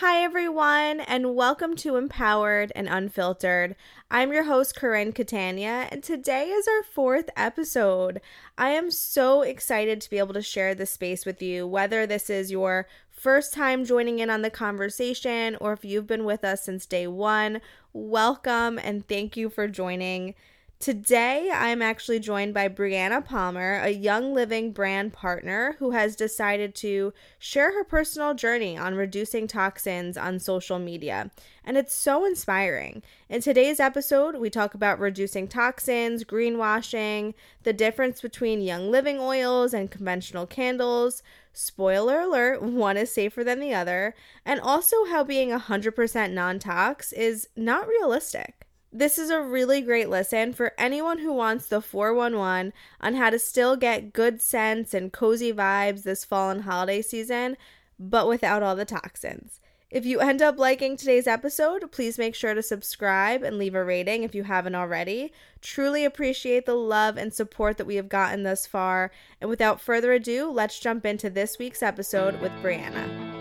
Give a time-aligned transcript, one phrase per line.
[0.00, 3.76] Hi, everyone, and welcome to Empowered and Unfiltered.
[4.10, 8.22] I'm your host, Corinne Catania, and today is our fourth episode.
[8.56, 12.30] I am so excited to be able to share this space with you, whether this
[12.30, 16.64] is your first time joining in on the conversation or if you've been with us
[16.64, 17.60] since day one.
[17.92, 20.34] Welcome and thank you for joining.
[20.80, 26.74] Today, I'm actually joined by Brianna Palmer, a Young Living brand partner who has decided
[26.76, 31.30] to share her personal journey on reducing toxins on social media.
[31.66, 33.02] And it's so inspiring.
[33.28, 39.74] In today's episode, we talk about reducing toxins, greenwashing, the difference between Young Living oils
[39.74, 41.22] and conventional candles.
[41.52, 44.14] Spoiler alert, one is safer than the other,
[44.46, 48.66] and also how being 100% non tox is not realistic.
[48.92, 53.38] This is a really great listen for anyone who wants the 411 on how to
[53.38, 57.56] still get good scents and cozy vibes this fall and holiday season,
[58.00, 59.60] but without all the toxins.
[59.90, 63.84] If you end up liking today's episode, please make sure to subscribe and leave a
[63.84, 65.32] rating if you haven't already.
[65.60, 69.12] Truly appreciate the love and support that we have gotten thus far.
[69.40, 73.39] And without further ado, let's jump into this week's episode with Brianna.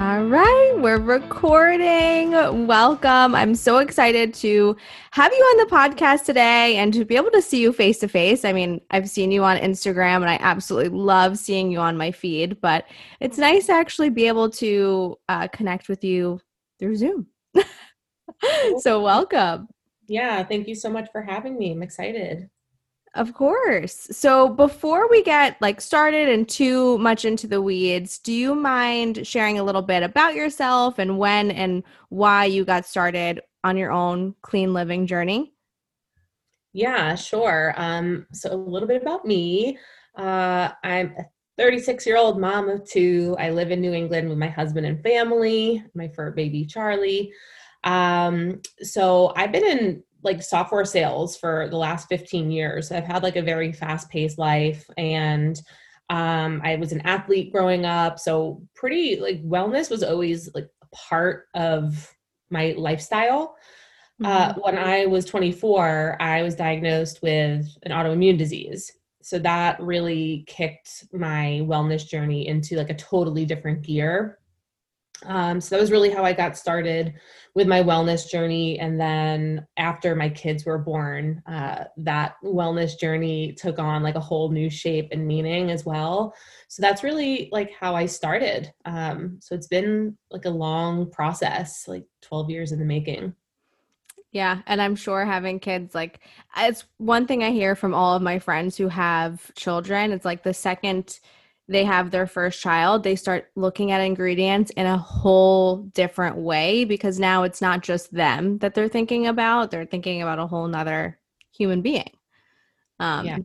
[0.00, 2.32] All right, we're recording.
[2.66, 3.36] Welcome.
[3.36, 4.76] I'm so excited to
[5.12, 8.08] have you on the podcast today and to be able to see you face to
[8.08, 8.44] face.
[8.44, 12.10] I mean, I've seen you on Instagram and I absolutely love seeing you on my
[12.10, 12.86] feed, but
[13.20, 16.40] it's nice to actually be able to uh, connect with you
[16.80, 17.28] through Zoom.
[18.80, 19.68] so, welcome.
[20.08, 21.70] Yeah, thank you so much for having me.
[21.70, 22.50] I'm excited.
[23.14, 24.08] Of course.
[24.10, 29.24] So before we get like started and too much into the weeds, do you mind
[29.24, 33.92] sharing a little bit about yourself and when and why you got started on your
[33.92, 35.54] own clean living journey?
[36.72, 37.72] Yeah, sure.
[37.76, 39.78] Um, so a little bit about me.
[40.18, 41.24] Uh, I'm a
[41.56, 43.36] 36 year old mom of two.
[43.38, 47.32] I live in New England with my husband and family, my fur baby Charlie.
[47.84, 52.90] Um, so I've been in like software sales for the last 15 years.
[52.90, 55.60] I've had like a very fast paced life and
[56.10, 58.18] um, I was an athlete growing up.
[58.18, 62.12] So pretty like wellness was always like a part of
[62.50, 63.56] my lifestyle.
[64.22, 64.60] Uh, mm-hmm.
[64.60, 68.92] Uh, when I was 24, I was diagnosed with an autoimmune disease.
[69.22, 74.38] So that really kicked my wellness journey into like a totally different gear.
[75.24, 77.14] Um, so that was really how I got started
[77.54, 78.78] with my wellness journey.
[78.78, 84.20] And then after my kids were born, uh, that wellness journey took on like a
[84.20, 86.34] whole new shape and meaning as well.
[86.68, 88.72] So that's really like how I started.
[88.84, 93.34] Um, so it's been like a long process, like 12 years in the making.
[94.32, 96.18] Yeah, and I'm sure having kids like
[96.56, 100.10] it's one thing I hear from all of my friends who have children.
[100.10, 101.20] It's like the second
[101.68, 106.84] they have their first child, they start looking at ingredients in a whole different way
[106.84, 110.68] because now it's not just them that they're thinking about, they're thinking about a whole
[110.68, 111.18] nother
[111.52, 112.10] human being.
[113.00, 113.38] Um yeah.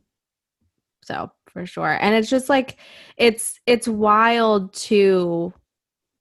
[1.03, 1.97] so for sure.
[1.99, 2.77] And it's just like
[3.17, 5.53] it's it's wild to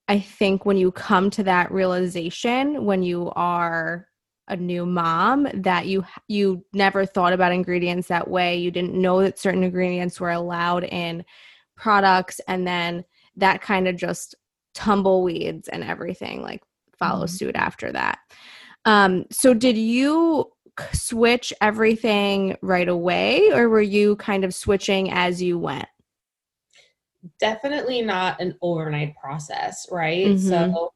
[0.06, 4.08] I think when you come to that realization when you are
[4.48, 9.20] a new mom that you you never thought about ingredients that way you didn't know
[9.20, 11.22] that certain ingredients were allowed in
[11.78, 13.04] products and then
[13.36, 14.34] that kind of just
[14.74, 16.62] tumbleweeds and everything like
[16.98, 17.34] follow mm-hmm.
[17.34, 18.18] suit after that
[18.84, 20.44] um so did you
[20.92, 25.88] switch everything right away or were you kind of switching as you went
[27.40, 30.48] definitely not an overnight process right mm-hmm.
[30.48, 30.92] so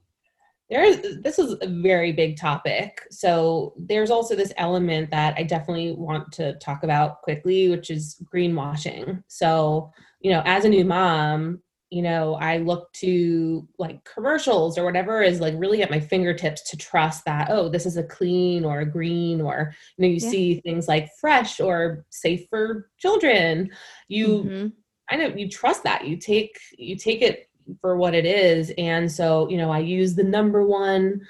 [0.73, 5.93] there's this is a very big topic so there's also this element that i definitely
[5.93, 11.61] want to talk about quickly which is greenwashing so you know, as a new mom,
[11.91, 16.71] you know, I look to like commercials or whatever is like really at my fingertips
[16.71, 20.21] to trust that, oh, this is a clean or a green, or, you know, you
[20.23, 20.31] yeah.
[20.31, 23.71] see things like fresh or safe for children.
[24.09, 24.67] You, mm-hmm.
[25.11, 26.07] I know you trust that.
[26.07, 27.49] You take, you take it
[27.81, 28.73] for what it is.
[28.79, 31.21] And so, you know, I use the number one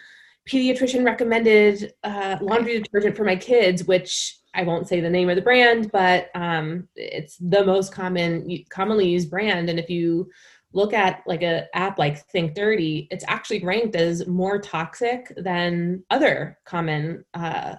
[0.48, 5.36] pediatrician recommended uh, laundry detergent for my kids, which I won't say the name of
[5.36, 9.70] the brand, but um, it's the most common, commonly used brand.
[9.70, 10.30] And if you
[10.72, 16.02] look at like a app like Think Dirty, it's actually ranked as more toxic than
[16.10, 17.76] other common uh,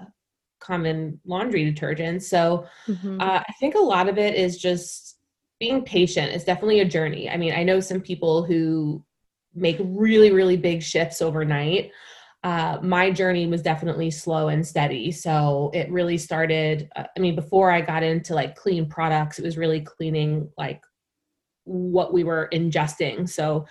[0.60, 2.24] common laundry detergents.
[2.24, 3.20] So mm-hmm.
[3.20, 5.13] uh, I think a lot of it is just
[5.64, 6.34] being patient.
[6.34, 7.30] is definitely a journey.
[7.30, 9.04] I mean, I know some people who
[9.56, 11.92] make really really big shifts overnight
[12.44, 15.12] uh, my journey was definitely slow and steady.
[15.12, 16.90] So it really started.
[16.96, 20.84] Uh, I mean, before I got into like clean products, it was really cleaning like
[21.64, 23.30] what we were ingesting.
[23.30, 23.66] So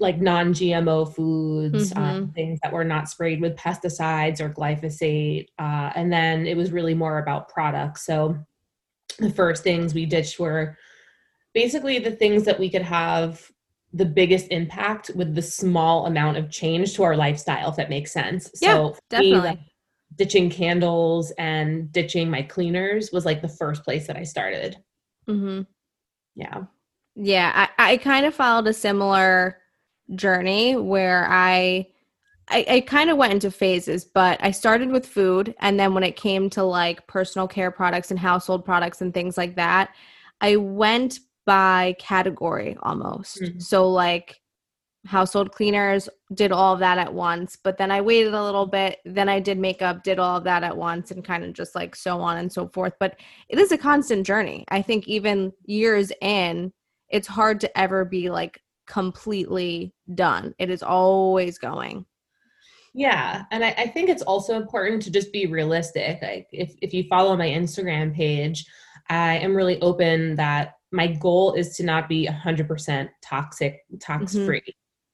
[0.00, 2.16] like non-GMO foods, um, mm-hmm.
[2.16, 6.72] um, things that were not sprayed with pesticides or glyphosate, uh, and then it was
[6.72, 8.06] really more about products.
[8.06, 8.36] So
[9.18, 10.76] the first things we ditched were
[11.54, 13.50] basically the things that we could have
[13.92, 18.12] the biggest impact with the small amount of change to our lifestyle, if that makes
[18.12, 18.50] sense.
[18.60, 19.50] Yeah, so definitely.
[19.50, 19.72] Me,
[20.16, 24.76] ditching candles and ditching my cleaners was like the first place that I started.
[25.28, 25.62] Mm-hmm.
[26.34, 26.64] Yeah.
[27.14, 27.68] Yeah.
[27.78, 29.58] I, I kind of followed a similar
[30.14, 31.88] journey where I
[32.48, 35.54] I, I kind of went into phases, but I started with food.
[35.60, 39.38] And then when it came to like personal care products and household products and things
[39.38, 39.94] like that,
[40.42, 43.40] I went by category almost.
[43.40, 43.58] Mm-hmm.
[43.60, 44.40] So, like
[45.06, 47.58] household cleaners, did all of that at once.
[47.62, 48.98] But then I waited a little bit.
[49.04, 51.94] Then I did makeup, did all of that at once, and kind of just like
[51.94, 52.94] so on and so forth.
[52.98, 53.16] But
[53.48, 54.64] it is a constant journey.
[54.68, 56.72] I think even years in,
[57.10, 60.54] it's hard to ever be like completely done.
[60.58, 62.06] It is always going.
[62.94, 63.42] Yeah.
[63.50, 66.20] And I, I, think it's also important to just be realistic.
[66.22, 68.64] Like if, if you follow my Instagram page,
[69.08, 74.60] I am really open that my goal is to not be 100% toxic, tox free.
[74.60, 74.70] Mm-hmm.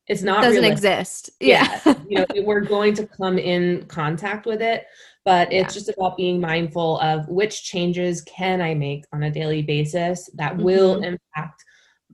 [0.07, 0.91] It's not it doesn't realistic.
[0.91, 1.31] exist.
[1.41, 1.81] Yeah.
[1.87, 1.95] yeah.
[2.09, 4.85] you know, we're going to come in contact with it,
[5.25, 5.81] but it's yeah.
[5.81, 10.55] just about being mindful of which changes can I make on a daily basis that
[10.55, 10.65] mm-hmm.
[10.65, 11.65] will impact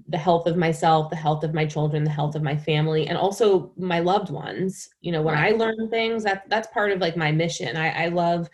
[0.09, 3.19] the health of myself, the health of my children, the health of my family, and
[3.19, 4.89] also my loved ones.
[5.01, 5.55] You know, when right.
[5.55, 7.77] I learn things, that that's part of like my mission.
[7.77, 8.49] I, I love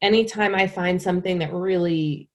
[0.00, 2.29] anytime I find something that really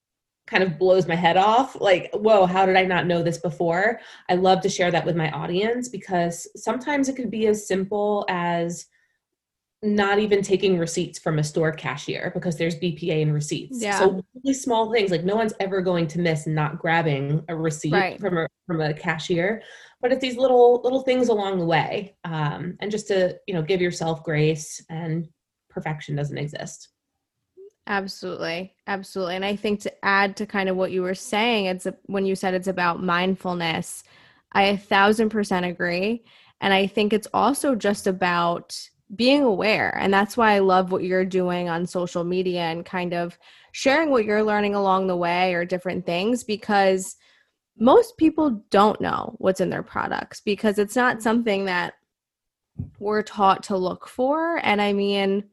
[0.48, 4.00] kind of blows my head off like whoa how did i not know this before
[4.30, 8.26] i love to share that with my audience because sometimes it could be as simple
[8.30, 8.86] as
[9.86, 13.82] not even taking receipts from a store cashier because there's BPA in receipts.
[13.82, 14.00] Yeah.
[14.00, 17.94] So really small things like no one's ever going to miss not grabbing a receipt
[17.94, 18.20] right.
[18.20, 19.62] from a from a cashier,
[20.02, 23.62] but it's these little little things along the way, um, and just to you know
[23.62, 25.28] give yourself grace and
[25.70, 26.90] perfection doesn't exist.
[27.88, 31.86] Absolutely, absolutely, and I think to add to kind of what you were saying, it's
[31.86, 34.04] a, when you said it's about mindfulness.
[34.54, 36.24] I a thousand percent agree,
[36.62, 38.76] and I think it's also just about
[39.16, 39.96] being aware.
[40.00, 43.38] And that's why I love what you're doing on social media and kind of
[43.72, 47.16] sharing what you're learning along the way or different things because
[47.78, 51.24] most people don't know what's in their products because it's not mm-hmm.
[51.24, 51.94] something that
[53.00, 54.60] we're taught to look for.
[54.64, 55.44] And I mean,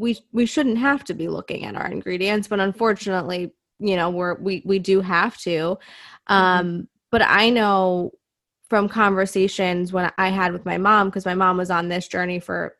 [0.00, 4.34] we we shouldn't have to be looking at our ingredients, but unfortunately, you know, we're
[4.40, 5.50] we we do have to.
[5.50, 6.32] Mm-hmm.
[6.32, 8.12] Um, but I know
[8.68, 12.40] from conversations when I had with my mom, because my mom was on this journey
[12.40, 12.76] for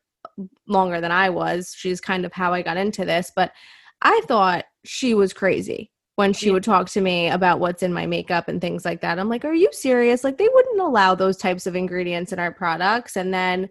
[0.66, 1.74] longer than I was.
[1.76, 3.52] She's kind of how I got into this, but
[4.00, 6.52] I thought she was crazy when she yeah.
[6.52, 9.18] would talk to me about what's in my makeup and things like that.
[9.18, 10.24] I'm like, "Are you serious?
[10.24, 13.68] Like they wouldn't allow those types of ingredients in our products." And then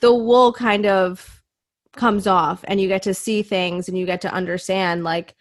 [0.00, 1.43] the wool kind of
[1.96, 5.34] comes off and you get to see things and you get to understand like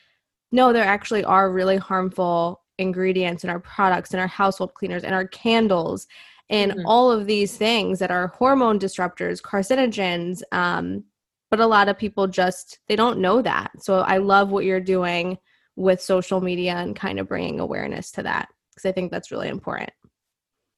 [0.51, 5.15] no, there actually are really harmful ingredients in our products and our household cleaners and
[5.15, 6.07] our candles
[6.49, 6.85] and mm-hmm.
[6.85, 10.41] all of these things that are hormone disruptors, carcinogens.
[10.51, 11.03] Um,
[11.49, 13.71] but a lot of people just they don't know that.
[13.79, 15.39] So I love what you're doing
[15.75, 19.49] with social media and kind of bringing awareness to that because I think that's really
[19.49, 19.91] important.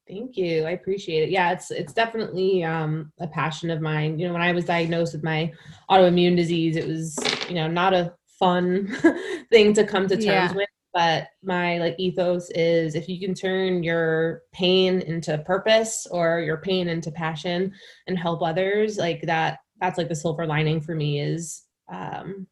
[0.07, 0.65] Thank you.
[0.65, 1.29] I appreciate it.
[1.29, 4.19] Yeah, it's it's definitely um, a passion of mine.
[4.19, 5.51] You know, when I was diagnosed with my
[5.89, 7.17] autoimmune disease, it was
[7.49, 8.95] you know not a fun
[9.49, 10.53] thing to come to terms yeah.
[10.53, 16.39] with but my like ethos is if you can turn your pain into purpose or
[16.39, 17.71] your pain into passion
[18.07, 22.47] and help others like that that's like the silver lining for me is um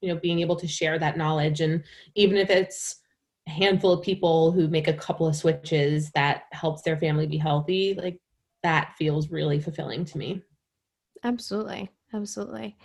[0.00, 1.82] you know being able to share that knowledge and
[2.16, 2.96] even if it's
[3.46, 7.94] handful of people who make a couple of switches that helps their family be healthy
[7.94, 8.18] like
[8.62, 10.42] that feels really fulfilling to me.
[11.22, 11.90] Absolutely.
[12.12, 12.76] Absolutely.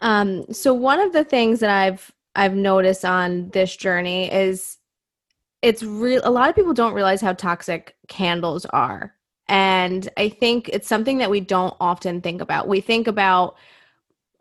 [0.00, 4.78] Um so one of the things that i've I've noticed on this journey is
[5.62, 9.14] it's real a lot of people don't realize how toxic candles are.
[9.48, 12.68] And I think it's something that we don't often think about.
[12.68, 13.56] We think about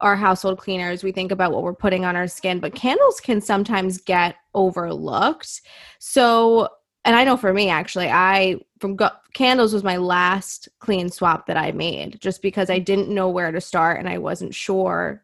[0.01, 3.42] our household cleaners, we think about what we're putting on our skin, but candles can
[3.42, 5.62] sometimes get overlooked.
[6.00, 6.70] So,
[7.06, 11.48] and I know for me actually, I from go- candles was my last clean swap
[11.48, 15.24] that I made just because I didn't know where to start and I wasn't sure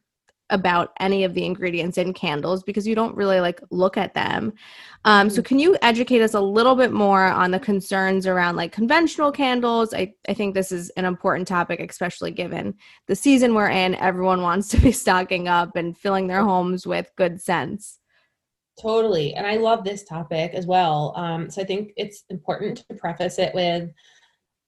[0.51, 4.53] about any of the ingredients in candles because you don't really like look at them.
[5.03, 5.45] Um, so mm.
[5.45, 9.93] can you educate us a little bit more on the concerns around like conventional candles?
[9.93, 12.75] I, I think this is an important topic, especially given
[13.07, 13.95] the season we're in.
[13.95, 17.99] Everyone wants to be stocking up and filling their homes with good scents.
[18.81, 19.33] Totally.
[19.35, 21.13] And I love this topic as well.
[21.15, 23.89] Um, so I think it's important to preface it with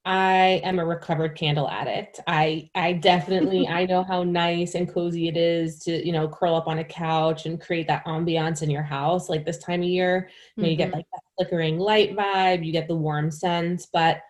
[0.08, 2.22] I am a recovered candle addict.
[2.28, 6.56] I I definitely I know how nice and cozy it is to, you know, curl
[6.56, 9.88] up on a couch and create that ambiance in your house like this time of
[9.88, 10.30] year.
[10.56, 10.98] You, know, you get mm-hmm.
[11.00, 14.22] like that flickering light vibe, you get the warm scents, but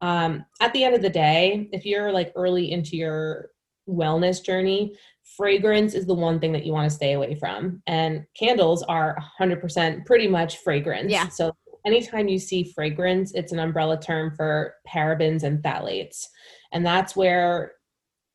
[0.00, 3.50] um at the end of the day, if you're like early into your
[3.88, 4.96] wellness journey,
[5.40, 7.82] fragrance is the one thing that you want to stay away from.
[7.86, 11.10] And candles are 100% pretty much fragrance.
[11.10, 11.28] Yeah.
[11.28, 11.56] So
[11.86, 16.26] anytime you see fragrance, it's an umbrella term for parabens and phthalates.
[16.72, 17.72] And that's where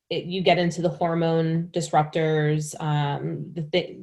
[0.09, 3.97] it, you get into the hormone disruptors, um, the th-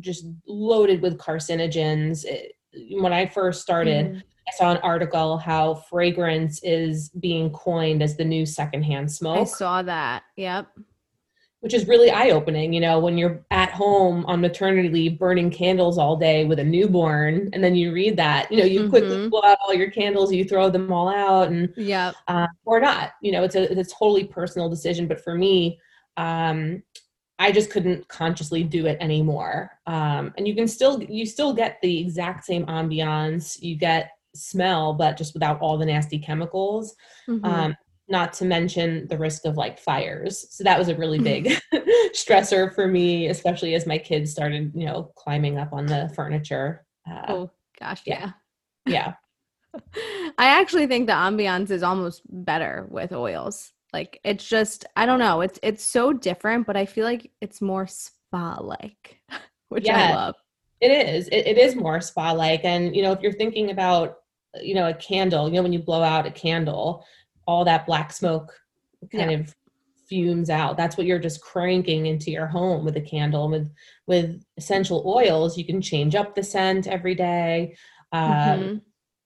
[0.00, 2.24] just loaded with carcinogens.
[2.24, 2.52] It,
[2.92, 4.22] when I first started, mm.
[4.48, 9.36] I saw an article how fragrance is being coined as the new secondhand smoke.
[9.36, 10.22] I saw that.
[10.36, 10.68] Yep
[11.60, 15.50] which is really eye opening, you know, when you're at home on maternity leave burning
[15.50, 18.90] candles all day with a newborn and then you read that, you know, you mm-hmm.
[18.90, 22.12] quickly blow out all your candles, you throw them all out and yeah.
[22.28, 25.80] Uh, or not, you know, it's a it's a totally personal decision, but for me,
[26.16, 26.82] um
[27.40, 29.72] I just couldn't consciously do it anymore.
[29.86, 34.94] Um and you can still you still get the exact same ambiance, you get smell
[34.94, 36.94] but just without all the nasty chemicals.
[37.28, 37.44] Mm-hmm.
[37.44, 37.76] Um
[38.08, 40.46] not to mention the risk of like fires.
[40.50, 41.58] So that was a really big
[42.14, 46.86] stressor for me, especially as my kids started, you know, climbing up on the furniture.
[47.08, 48.32] Uh, oh gosh, yeah.
[48.86, 49.14] Yeah.
[50.38, 53.72] I actually think the ambiance is almost better with oils.
[53.92, 57.60] Like it's just I don't know, it's it's so different, but I feel like it's
[57.60, 59.20] more spa like,
[59.68, 60.34] which yeah, I love.
[60.80, 61.28] It is.
[61.28, 64.18] It, it is more spa like and you know, if you're thinking about
[64.62, 67.04] you know a candle, you know when you blow out a candle,
[67.48, 68.54] all that black smoke
[69.10, 69.38] kind yeah.
[69.38, 69.54] of
[70.06, 73.70] fumes out that's what you're just cranking into your home with a candle with
[74.06, 77.74] with essential oils you can change up the scent every day
[78.12, 78.76] um, mm-hmm.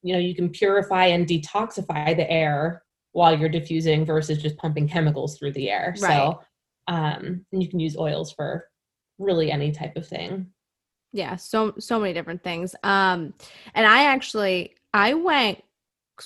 [0.02, 4.88] you know you can purify and detoxify the air while you're diffusing versus just pumping
[4.88, 6.10] chemicals through the air right.
[6.10, 6.40] so
[6.88, 8.66] um and you can use oils for
[9.18, 10.46] really any type of thing
[11.12, 13.32] yeah so so many different things um
[13.74, 15.62] and i actually i went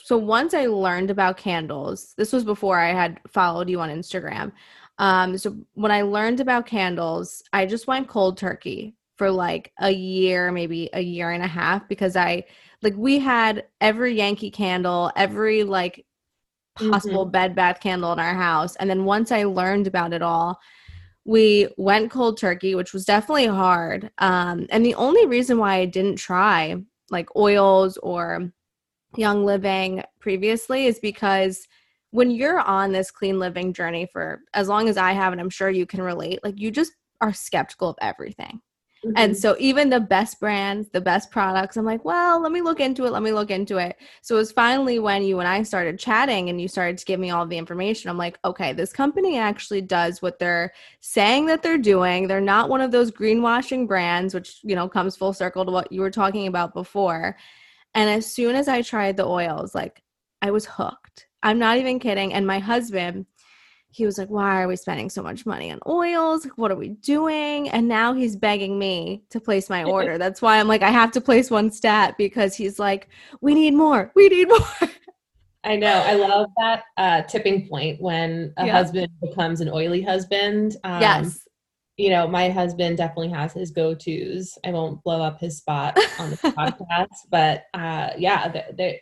[0.05, 4.53] so once I learned about candles, this was before I had followed you on Instagram.
[4.99, 9.91] Um, so when I learned about candles, I just went cold turkey for like a
[9.91, 12.45] year, maybe a year and a half, because I
[12.83, 16.05] like we had every Yankee candle, every like
[16.75, 17.33] possible mm-hmm.
[17.33, 18.77] bed bath candle in our house.
[18.77, 20.61] And then once I learned about it all,
[21.25, 24.11] we went cold turkey, which was definitely hard.
[24.19, 26.77] Um, and the only reason why I didn't try
[27.11, 28.53] like oils or
[29.19, 31.67] Young Living previously is because
[32.11, 35.51] when you're on this clean living journey for as long as I have, and I'm
[35.51, 38.61] sure you can relate, like you just are skeptical of everything.
[39.05, 39.13] Mm-hmm.
[39.17, 42.81] And so even the best brands, the best products, I'm like, well, let me look
[42.81, 43.13] into it.
[43.13, 43.97] Let me look into it.
[44.23, 47.21] So it was finally when you and I started chatting and you started to give
[47.21, 48.11] me all the information.
[48.11, 52.27] I'm like, okay, this company actually does what they're saying that they're doing.
[52.27, 55.93] They're not one of those greenwashing brands, which, you know, comes full circle to what
[55.93, 57.37] you were talking about before.
[57.97, 60.03] And as soon as I tried the oils, like
[60.43, 61.27] I was hooked.
[61.43, 62.35] I'm not even kidding.
[62.35, 63.25] And my husband,
[63.89, 66.47] he was like, Why are we spending so much money on oils?
[66.57, 67.71] What are we doing?
[67.71, 70.19] And now he's begging me to place my order.
[70.19, 73.09] That's why I'm like, I have to place one stat because he's like,
[73.41, 74.13] We need more.
[74.15, 74.91] We need more.
[75.65, 76.03] I know.
[76.05, 78.73] I love that uh, tipping point when a yeah.
[78.73, 80.77] husband becomes an oily husband.
[80.85, 81.46] Um, yes
[81.97, 84.59] you know, my husband definitely has his go tos.
[84.65, 89.01] I won't blow up his spot on the podcast, but uh, yeah, they,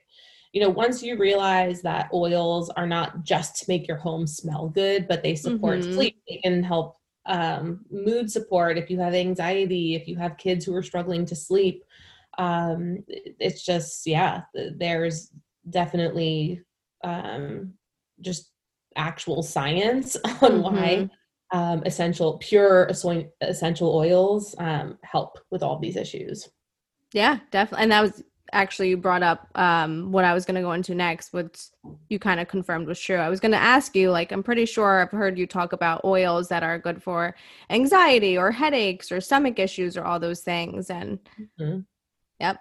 [0.53, 4.69] you know, once you realize that oils are not just to make your home smell
[4.69, 5.95] good, but they support mm-hmm.
[5.95, 6.97] sleep, they can help
[7.27, 11.35] um, mood support if you have anxiety, if you have kids who are struggling to
[11.35, 11.83] sleep.
[12.39, 14.43] Um, it's just, yeah,
[14.77, 15.33] there's
[15.69, 16.63] definitely
[17.03, 17.75] um,
[18.21, 18.53] just
[18.95, 20.61] actual science on mm-hmm.
[20.61, 21.11] why
[21.53, 22.91] um, essential, pure
[23.41, 26.49] essential oils um, help with all these issues.
[27.13, 27.85] Yeah, definitely.
[27.85, 28.23] And that was
[28.53, 31.69] actually you brought up um, what I was going to go into next, which
[32.09, 33.17] you kind of confirmed was true.
[33.17, 36.05] I was going to ask you, like, I'm pretty sure I've heard you talk about
[36.05, 37.35] oils that are good for
[37.71, 40.91] anxiety or headaches or stomach issues or all those things.
[40.91, 41.19] And
[41.61, 41.81] mm-hmm.
[42.41, 42.59] yep.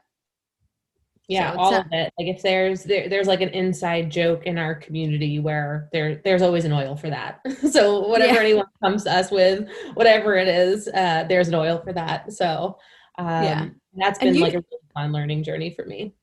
[1.30, 2.14] Yeah, so all of it.
[2.20, 6.42] Like if there's there, there's like an inside joke in our community where there there's
[6.42, 7.40] always an oil for that.
[7.72, 8.40] so whatever yeah.
[8.42, 12.34] anyone comes to us with, whatever it is, uh, there's an oil for that.
[12.34, 12.78] So
[13.18, 16.14] um, yeah, that's been you, like a really fun learning journey for me.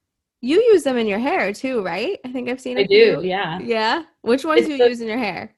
[0.43, 2.19] You use them in your hair too, right?
[2.25, 2.79] I think I've seen.
[2.79, 3.21] I do.
[3.23, 3.59] Yeah.
[3.59, 4.05] Yeah.
[4.23, 5.55] Which ones it's do you the, use in your hair?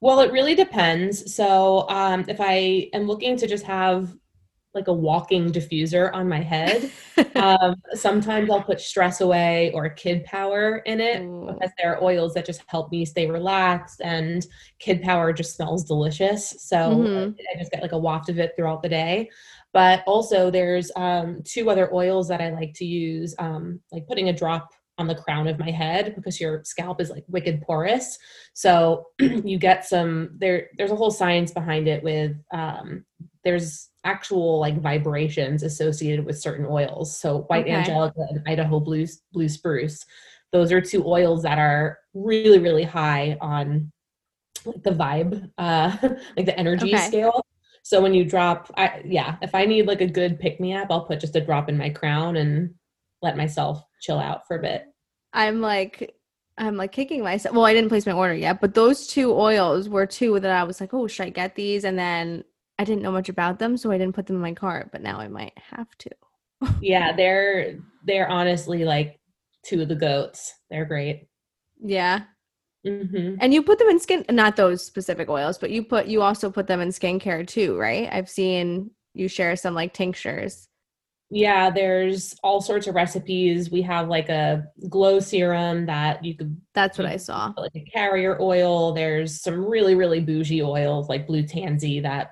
[0.00, 1.34] Well, it really depends.
[1.34, 4.16] So um, if I am looking to just have
[4.74, 6.90] like a walking diffuser on my head.
[7.36, 11.46] um, sometimes I'll put stress away or kid power in it Ooh.
[11.52, 14.46] because there are oils that just help me stay relaxed and
[14.78, 16.54] kid power just smells delicious.
[16.58, 17.30] So mm-hmm.
[17.54, 19.30] I just get like a waft of it throughout the day.
[19.72, 24.28] But also there's um, two other oils that I like to use, um, like putting
[24.28, 28.18] a drop on the crown of my head because your scalp is like wicked porous.
[28.52, 33.04] So you get some there there's a whole science behind it with um,
[33.44, 37.18] there's actual like vibrations associated with certain oils.
[37.18, 37.74] So white okay.
[37.74, 40.04] angelica and Idaho blue blue spruce.
[40.52, 43.92] Those are two oils that are really really high on
[44.64, 45.96] like the vibe, uh,
[46.36, 47.06] like the energy okay.
[47.06, 47.44] scale.
[47.82, 50.88] So when you drop, I yeah, if I need like a good pick me up,
[50.90, 52.74] I'll put just a drop in my crown and
[53.22, 54.84] let myself chill out for a bit.
[55.32, 56.14] I'm like
[56.58, 57.54] I'm like kicking myself.
[57.54, 60.64] Well, I didn't place my order yet, but those two oils were two that I
[60.64, 61.84] was like, oh, should I get these?
[61.84, 62.44] And then
[62.78, 65.02] I didn't know much about them, so I didn't put them in my cart, but
[65.02, 66.10] now I might have to.
[66.80, 69.18] yeah, they're they're honestly like
[69.64, 70.54] two of the goats.
[70.70, 71.28] They're great.
[71.80, 72.22] Yeah.
[72.86, 73.36] Mm-hmm.
[73.40, 76.50] And you put them in skin, not those specific oils, but you put you also
[76.50, 78.08] put them in skincare too, right?
[78.10, 80.68] I've seen you share some like tinctures.
[81.30, 83.70] Yeah, there's all sorts of recipes.
[83.70, 86.58] We have like a glow serum that you could.
[86.72, 87.52] That's what I saw.
[87.56, 88.92] Like a carrier oil.
[88.92, 92.30] There's some really really bougie oils like blue tansy that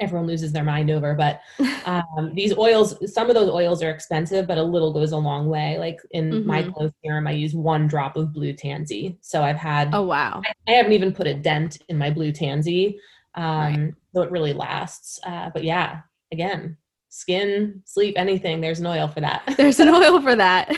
[0.00, 1.14] everyone loses their mind over.
[1.14, 1.40] But
[1.86, 5.48] um, these oils, some of those oils are expensive, but a little goes a long
[5.48, 5.78] way.
[5.78, 6.46] Like in mm-hmm.
[6.46, 9.18] my clothes serum, I use one drop of blue tansy.
[9.20, 9.94] So I've had.
[9.94, 10.42] Oh wow!
[10.44, 12.98] I, I haven't even put a dent in my blue tansy,
[13.34, 13.94] um, right.
[14.14, 15.20] so it really lasts.
[15.24, 16.00] Uh, but yeah,
[16.32, 16.76] again,
[17.08, 18.60] skin, sleep, anything.
[18.60, 19.42] There's an oil for that.
[19.56, 20.76] There's an oil for that.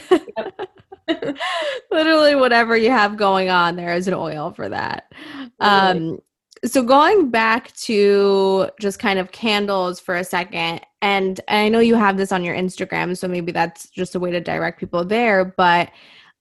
[1.91, 5.13] Literally, whatever you have going on, there is an oil for that.
[5.59, 6.21] Um,
[6.65, 11.95] so going back to just kind of candles for a second and i know you
[11.95, 15.45] have this on your instagram so maybe that's just a way to direct people there
[15.57, 15.91] but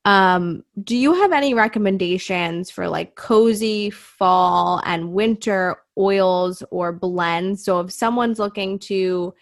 [0.06, 7.63] um do you have any recommendations for like cozy fall and winter oils or blends?
[7.63, 9.34] So if someone's looking to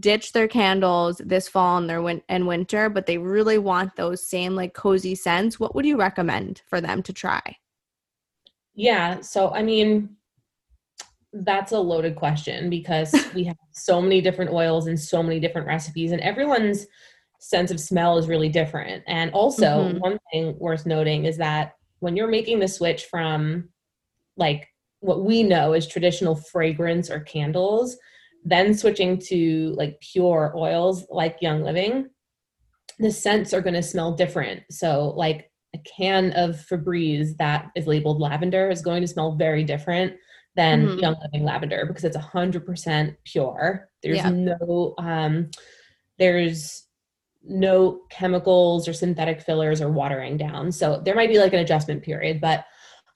[0.00, 4.26] ditch their candles this fall and their win- and winter but they really want those
[4.26, 7.54] same like cozy scents what would you recommend for them to try
[8.74, 9.20] yeah.
[9.20, 10.16] So, I mean,
[11.32, 15.66] that's a loaded question because we have so many different oils and so many different
[15.66, 16.86] recipes, and everyone's
[17.40, 19.02] sense of smell is really different.
[19.06, 19.98] And also, mm-hmm.
[19.98, 23.68] one thing worth noting is that when you're making the switch from
[24.36, 24.68] like
[25.00, 27.96] what we know is traditional fragrance or candles,
[28.44, 32.08] then switching to like pure oils like Young Living,
[32.98, 34.62] the scents are going to smell different.
[34.70, 39.64] So, like a can of Febreze that is labeled lavender is going to smell very
[39.64, 40.14] different
[40.56, 40.98] than mm-hmm.
[41.00, 43.88] Young Living lavender because it's 100% pure.
[44.02, 44.30] There's yeah.
[44.30, 45.50] no um
[46.18, 46.86] there's
[47.42, 50.70] no chemicals or synthetic fillers or watering down.
[50.70, 52.64] So there might be like an adjustment period, but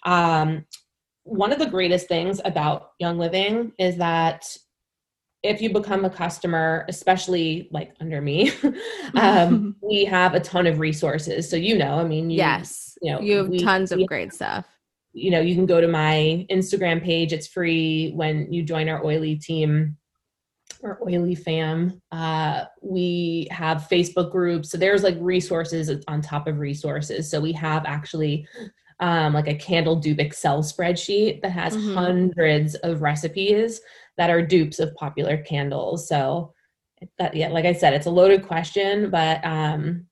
[0.05, 0.67] um
[1.23, 4.45] one of the greatest things about Young Living is that
[5.43, 8.53] if you become a customer, especially like under me,
[9.15, 11.49] um, we have a ton of resources.
[11.49, 14.33] So you know, I mean, you, yes, you know, you have we, tons of great
[14.33, 14.67] stuff.
[15.13, 19.05] You know, you can go to my Instagram page; it's free when you join our
[19.05, 19.97] oily team
[20.83, 22.01] or oily fam.
[22.13, 27.31] Uh, we have Facebook groups, so there's like resources on top of resources.
[27.31, 28.47] So we have actually
[29.01, 31.95] um, like a candle dupe Excel spreadsheet that has mm-hmm.
[31.95, 33.81] hundreds of recipes
[34.19, 36.07] that are dupes of popular candles.
[36.07, 36.53] So
[37.19, 40.07] that yeah, like I said, it's a loaded question, but um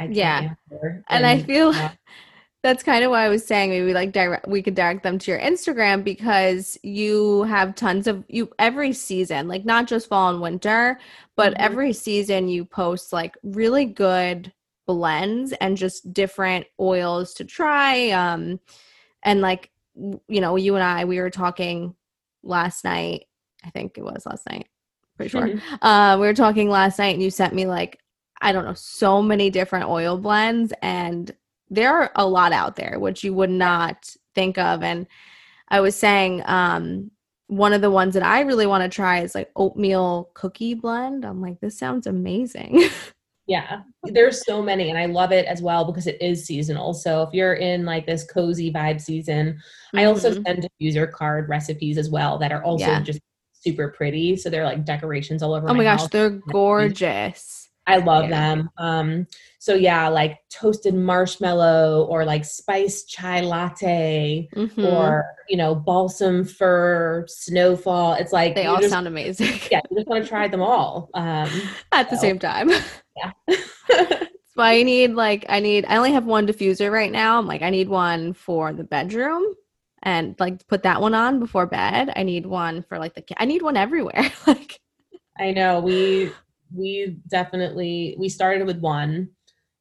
[0.00, 0.54] I yeah.
[0.70, 1.92] And, and, I feel yeah.
[2.62, 5.30] that's kind of why I was saying maybe like direct we could direct them to
[5.30, 10.40] your Instagram because you have tons of you every season, like not just fall and
[10.40, 10.98] winter,
[11.36, 11.62] but mm-hmm.
[11.62, 14.52] every season you post like really good
[14.86, 18.10] blends and just different oils to try.
[18.10, 18.60] Um
[19.24, 21.94] and like you know, you and I we were talking
[22.44, 23.24] last night.
[23.64, 24.68] I think it was last night.
[25.16, 25.48] Pretty sure.
[25.48, 25.84] Mm-hmm.
[25.84, 27.98] Uh, we were talking last night, and you sent me like
[28.40, 31.30] I don't know so many different oil blends, and
[31.70, 34.82] there are a lot out there which you would not think of.
[34.82, 35.06] And
[35.68, 37.10] I was saying um,
[37.46, 41.24] one of the ones that I really want to try is like oatmeal cookie blend.
[41.24, 42.84] I'm like, this sounds amazing.
[43.46, 46.94] Yeah, there's so many, and I love it as well because it is seasonal.
[46.94, 49.98] So if you're in like this cozy vibe season, mm-hmm.
[49.98, 50.42] I also mm-hmm.
[50.46, 53.00] send diffuser card recipes as well that are also yeah.
[53.00, 53.20] just
[53.52, 54.36] super pretty.
[54.36, 55.68] So they're like decorations all over.
[55.68, 56.10] Oh my, my gosh, house.
[56.10, 57.68] they're gorgeous.
[57.86, 58.30] I love yeah.
[58.30, 58.70] them.
[58.78, 59.26] Um,
[59.58, 64.84] so yeah, like toasted marshmallow or like spiced chai latte mm-hmm.
[64.84, 68.14] or you know balsam fir snowfall.
[68.14, 69.60] It's like they all just, sound amazing.
[69.70, 71.50] yeah, you just want to try them all um,
[71.92, 72.14] at so.
[72.14, 72.70] the same time.
[73.16, 73.32] Yeah.
[73.48, 77.38] so I need like I need I only have one diffuser right now.
[77.38, 79.54] I'm like I need one for the bedroom
[80.02, 82.12] and like put that one on before bed.
[82.14, 84.30] I need one for like the I need one everywhere.
[84.46, 84.80] like
[85.38, 86.30] I know we
[86.74, 89.28] we definitely we started with one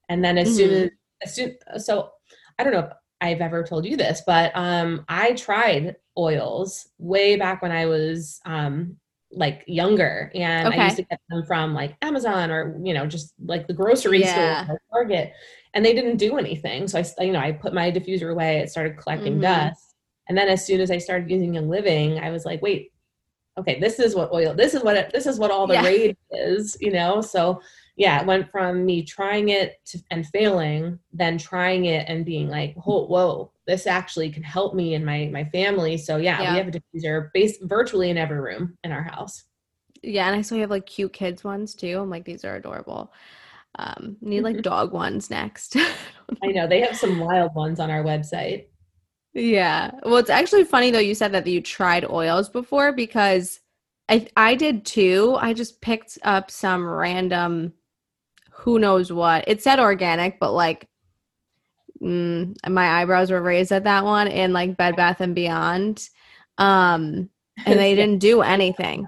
[0.10, 0.58] and then as mm-hmm.
[0.58, 0.90] soon as,
[1.24, 2.12] as soon so
[2.60, 2.92] i don't know if
[3.22, 8.40] i've ever told you this but um i tried oils way back when i was
[8.46, 8.96] um
[9.36, 10.80] like younger and okay.
[10.80, 14.22] i used to get them from like amazon or you know just like the grocery
[14.22, 14.64] yeah.
[14.64, 15.34] store or target
[15.74, 18.70] and they didn't do anything so i you know i put my diffuser away it
[18.70, 19.42] started collecting mm-hmm.
[19.42, 19.96] dust
[20.30, 22.92] and then as soon as i started using young living i was like wait
[23.58, 25.84] okay, this is what oil, this is what it, this is what all the yeah.
[25.84, 27.22] rage is, you know?
[27.22, 27.62] So
[27.96, 32.50] yeah, it went from me trying it to, and failing, then trying it and being
[32.50, 35.98] like, whoa, whoa, this actually can help me and my my family.
[35.98, 36.52] So yeah, yeah.
[36.52, 39.44] we have a diffuser based virtually in every room in our house.
[40.02, 42.00] Yeah, and I saw you have like cute kids ones too.
[42.00, 43.14] I'm like, these are adorable.
[43.76, 45.76] Um, need like dog ones next.
[46.44, 48.66] I know they have some wild ones on our website.
[49.34, 49.92] Yeah.
[50.04, 53.60] Well, it's actually funny though you said that you tried oils before because
[54.10, 55.38] I I did too.
[55.40, 57.74] I just picked up some random
[58.64, 59.44] who knows what.
[59.48, 60.88] It said organic, but like
[62.02, 66.08] mm, my eyebrows were raised at that one in like Bed Bath and Beyond.
[66.58, 67.30] Um
[67.66, 69.06] and they didn't do anything.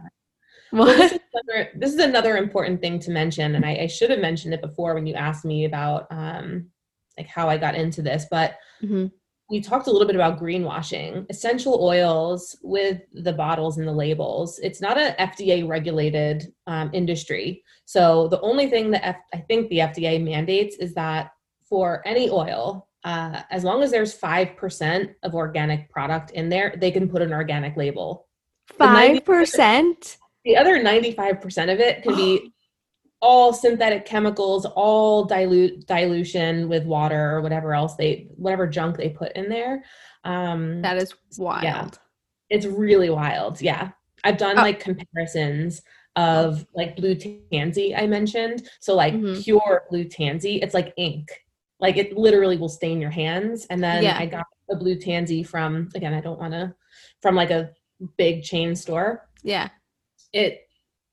[0.72, 4.10] Well, this, is another, this, is another, important thing to mention, and I, I, should
[4.10, 6.70] have mentioned it before when you asked me about um,
[7.18, 8.26] like how I got into this.
[8.30, 9.08] But mm-hmm
[9.50, 14.60] we talked a little bit about greenwashing essential oils with the bottles and the labels.
[14.60, 17.64] It's not an fda regulated um, industry.
[17.86, 21.32] So the only thing that F- i think the fda mandates is that
[21.68, 26.90] for any oil uh, as long as there's 5% of organic product in there they
[26.90, 28.28] can put an organic label.
[28.80, 32.52] 5% the other 95% of it can be
[33.26, 39.10] all synthetic chemicals, all dilute dilution with water or whatever else they whatever junk they
[39.10, 39.84] put in there.
[40.24, 41.64] Um, that is wild.
[41.64, 41.90] Yeah,
[42.52, 43.60] it's really wild.
[43.62, 43.90] Yeah,
[44.24, 44.62] I've done oh.
[44.62, 45.82] like comparisons
[46.16, 48.70] of like blue tansy I mentioned.
[48.80, 49.42] So like mm-hmm.
[49.42, 51.28] pure blue tansy, it's like ink.
[51.80, 53.66] Like it literally will stain your hands.
[53.72, 54.20] And then yeah.
[54.20, 56.76] I got a blue tansy from again, I don't want to
[57.24, 57.72] from like a
[58.18, 59.28] big chain store.
[59.42, 59.70] Yeah.
[60.32, 60.65] It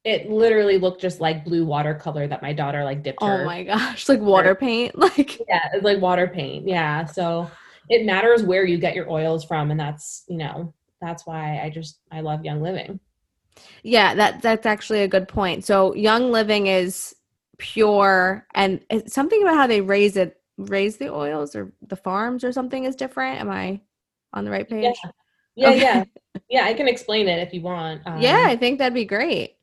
[0.04, 3.42] it literally looked just like blue watercolor that my daughter like dipped her.
[3.42, 6.66] Oh my gosh, like water paint, like yeah, it's like water paint.
[6.66, 7.50] Yeah, so
[7.88, 11.70] it matters where you get your oils from, and that's you know that's why I
[11.70, 12.98] just I love Young Living.
[13.82, 15.64] Yeah, that that's actually a good point.
[15.64, 17.14] So Young Living is
[17.58, 22.50] pure, and something about how they raise it, raise the oils or the farms or
[22.50, 23.40] something is different.
[23.40, 23.80] Am I
[24.32, 24.96] on the right page?
[25.04, 25.10] Yeah,
[25.54, 25.80] yeah, okay.
[25.80, 26.04] yeah.
[26.48, 26.64] yeah.
[26.64, 28.02] I can explain it if you want.
[28.04, 29.58] Um, yeah, I think that'd be great.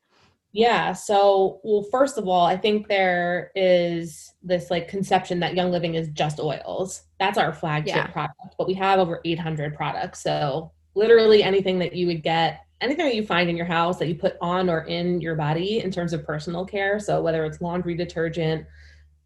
[0.52, 0.94] Yeah.
[0.94, 5.96] So, well, first of all, I think there is this like conception that Young Living
[5.96, 7.04] is just oils.
[7.20, 8.08] That's our flagship yeah.
[8.08, 10.24] product, but we have over 800 products.
[10.24, 14.08] So, literally anything that you would get, anything that you find in your house that
[14.08, 17.00] you put on or in your body in terms of personal care.
[17.00, 18.66] So, whether it's laundry detergent,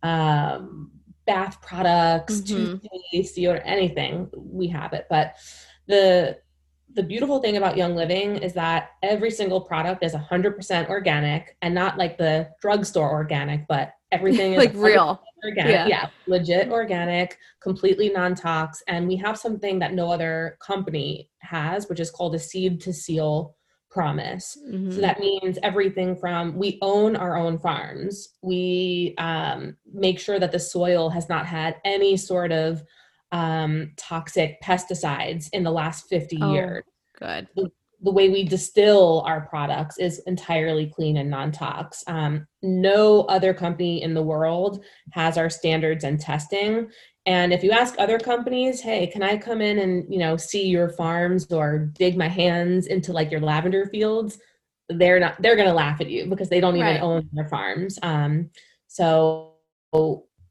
[0.02, 0.92] um,
[1.26, 2.78] bath products, mm-hmm.
[2.78, 5.08] toothpaste, deodorant, anything, we have it.
[5.10, 5.36] But
[5.88, 6.38] the
[6.96, 11.74] the beautiful thing about Young Living is that every single product is 100% organic and
[11.74, 15.22] not like the drugstore organic, but everything is like real.
[15.46, 15.72] Organic.
[15.74, 15.88] Yeah.
[15.88, 18.82] yeah, legit organic, completely non tox.
[18.88, 22.94] And we have something that no other company has, which is called a seed to
[22.94, 23.58] seal
[23.94, 24.58] promise.
[24.66, 24.92] Mm-hmm.
[24.92, 30.54] So that means everything from we own our own farms, we um, make sure that
[30.54, 32.84] the soil has not had any sort of
[33.34, 36.84] um, toxic pesticides in the last 50 oh, years.
[37.20, 37.48] Good.
[37.56, 37.72] The,
[38.04, 42.04] the, way we distill our products is entirely clean and non-tox.
[42.06, 46.92] Um, no other company in the world has our standards and testing.
[47.26, 50.68] And if you ask other companies, hey, can I come in and you know see
[50.68, 54.38] your farms or dig my hands into like your lavender fields?
[54.90, 55.42] They're not.
[55.42, 57.02] They're going to laugh at you because they don't even right.
[57.02, 57.98] own their farms.
[58.04, 58.50] Um,
[58.88, 59.54] so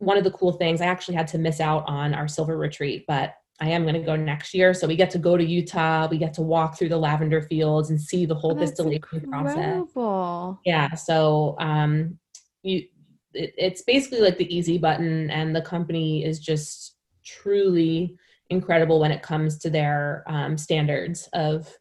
[0.02, 3.04] one of the cool things, I actually had to miss out on our silver retreat,
[3.06, 4.74] but I am going to go next year.
[4.74, 6.08] So we get to go to Utah.
[6.10, 9.90] We get to walk through the lavender fields and see the whole oh, distillation incredible.
[9.94, 10.60] process.
[10.64, 10.94] Yeah.
[10.94, 12.18] So um,
[12.64, 12.86] you
[13.34, 18.16] it, it's basically like the easy button, and the company is just truly
[18.50, 21.72] incredible when it comes to their um, standards of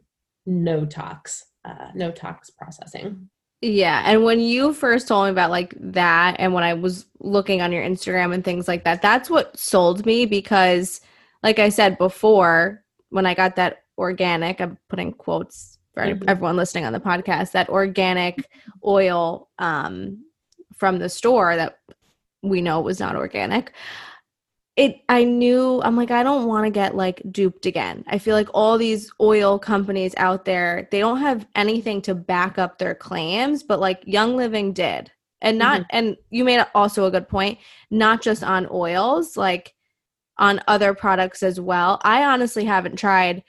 [0.45, 3.27] no tox, uh, no tox processing.
[3.61, 7.61] Yeah, and when you first told me about like that, and when I was looking
[7.61, 10.99] on your Instagram and things like that, that's what sold me because,
[11.43, 16.27] like I said before, when I got that organic, I'm putting quotes for mm-hmm.
[16.27, 18.49] everyone listening on the podcast, that organic
[18.83, 20.25] oil um,
[20.75, 21.77] from the store that
[22.41, 23.73] we know was not organic
[24.81, 28.03] it i knew i'm like i don't want to get like duped again.
[28.07, 32.57] I feel like all these oil companies out there they don't have anything to back
[32.57, 35.11] up their claims but like young living did.
[35.43, 35.97] And not mm-hmm.
[35.97, 39.73] and you made also a good point not just on oils like
[40.37, 41.99] on other products as well.
[42.03, 43.43] I honestly haven't tried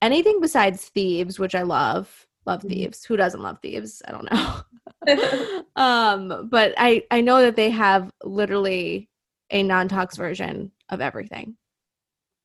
[0.00, 2.70] anything besides thieves which i love love mm-hmm.
[2.70, 4.60] thieves who doesn't love thieves i don't know.
[5.76, 9.08] Um but i i know that they have literally
[9.52, 11.56] a non-tox version of everything.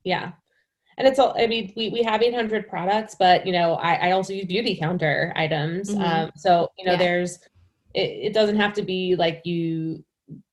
[0.03, 0.33] Yeah.
[0.97, 4.11] And it's all, I mean, we, we have 800 products, but you know, I, I
[4.11, 5.91] also use Beautycounter items.
[5.91, 6.01] Mm-hmm.
[6.01, 6.97] Um, so, you know, yeah.
[6.97, 7.37] there's,
[7.93, 10.03] it, it doesn't have to be like you,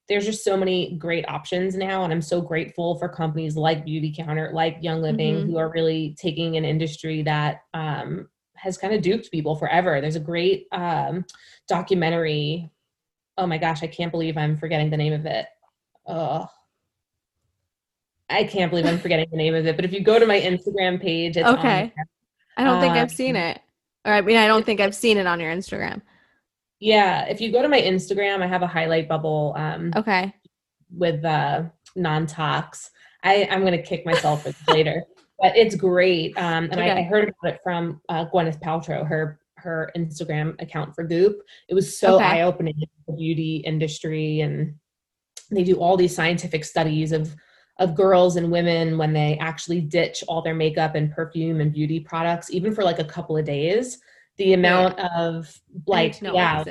[0.06, 2.04] there's just so many great options now.
[2.04, 5.50] And I'm so grateful for companies like Beautycounter, like Young Living, mm-hmm.
[5.50, 10.00] who are really taking an industry that, um, has kind of duped people forever.
[10.00, 11.24] There's a great, um,
[11.68, 12.70] documentary.
[13.38, 15.46] Oh my gosh, I can't believe I'm forgetting the name of it
[16.06, 16.48] oh
[18.30, 19.76] I can't believe I'm forgetting the name of it.
[19.76, 21.92] But if you go to my Instagram page, it's okay.
[22.56, 23.60] I don't think I've um, seen it.
[24.04, 26.02] Or I mean, I don't think I've seen it on your Instagram.
[26.80, 29.54] Yeah, if you go to my Instagram, I have a highlight bubble.
[29.56, 30.34] Um, okay.
[30.90, 31.64] With uh,
[31.96, 32.90] non-tox,
[33.22, 35.02] I I'm gonna kick myself later,
[35.40, 36.36] but it's great.
[36.36, 36.90] Um, and okay.
[36.90, 41.38] I, I, heard about it from uh, Gwyneth Paltrow, her her Instagram account for Goop.
[41.68, 42.24] It was so okay.
[42.24, 42.74] eye opening
[43.06, 44.74] the beauty industry and
[45.54, 47.34] they do all these scientific studies of
[47.80, 51.98] of girls and women when they actually ditch all their makeup and perfume and beauty
[51.98, 53.98] products even for like a couple of days.
[54.36, 56.64] The amount of like yeah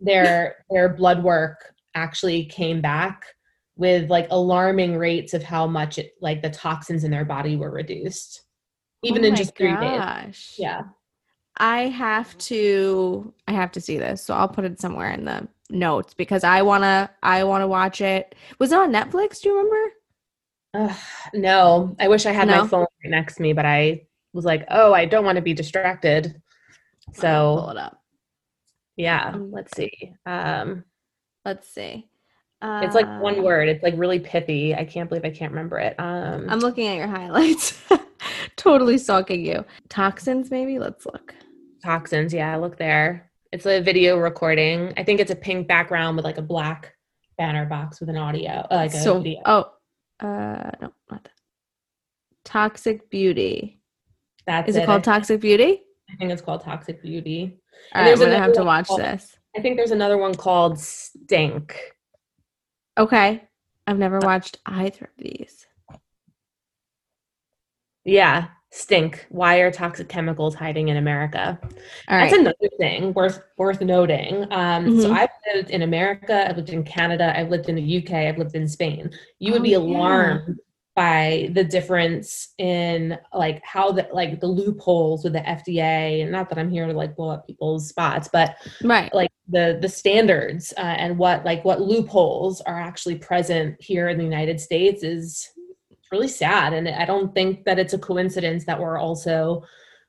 [0.00, 3.24] their their blood work actually came back
[3.76, 7.70] with like alarming rates of how much it, like the toxins in their body were
[7.70, 8.42] reduced
[9.02, 10.24] even oh in just three gosh.
[10.24, 10.82] days yeah.
[11.56, 15.48] I have to i have to see this so i'll put it somewhere in the
[15.70, 18.34] notes because I wanna I wanna watch it.
[18.58, 19.40] Was it on Netflix?
[19.40, 19.92] Do you remember?
[20.72, 20.94] Uh,
[21.34, 22.62] no, I wish I had no?
[22.62, 25.42] my phone right next to me, but I was like, oh, I don't want to
[25.42, 26.40] be distracted.
[27.14, 28.00] So pull it up.
[28.96, 30.14] Yeah, um, let's see.
[30.26, 30.84] Um,
[31.44, 32.06] let's see.
[32.62, 33.68] Uh, it's like one uh, word.
[33.68, 34.74] It's like really pithy.
[34.74, 35.96] I can't believe I can't remember it.
[35.98, 37.80] Um, I'm looking at your highlights.
[38.56, 39.64] totally stalking you.
[39.88, 40.78] Toxins, maybe.
[40.78, 41.34] Let's look.
[41.82, 42.34] Toxins.
[42.34, 43.29] Yeah, look there.
[43.52, 44.94] It's a video recording.
[44.96, 46.94] I think it's a pink background with like a black
[47.36, 49.40] banner box with an audio, uh, like a so, video.
[49.44, 49.72] Oh,
[50.20, 51.32] uh, no, not that.
[52.44, 53.80] Toxic Beauty.
[54.46, 55.82] That's is it, it called Toxic Beauty?
[56.08, 57.58] I think it's called Toxic Beauty.
[57.92, 59.36] All right, I'm gonna have to watch called, this.
[59.56, 61.76] I think there's another one called Stink.
[62.96, 63.42] Okay,
[63.84, 65.66] I've never watched either of these.
[68.04, 69.26] Yeah, stink.
[69.30, 71.58] Why are toxic chemicals hiding in america?
[72.08, 74.44] That's another thing worth worth noting.
[74.52, 75.00] Um, mm-hmm.
[75.00, 78.38] so i've lived in america i've lived in canada i've lived in the uk i've
[78.38, 79.10] lived in spain.
[79.38, 80.54] You would oh, be alarmed yeah.
[80.94, 86.48] by the difference in like how the like the loopholes with the fda and not
[86.48, 89.12] that i'm here to like blow up people's spots but right.
[89.12, 94.16] like the the standards uh, and what like what loopholes are actually present here in
[94.16, 95.48] the united states is
[96.10, 96.72] really sad.
[96.72, 99.64] And I don't think that it's a coincidence that we're also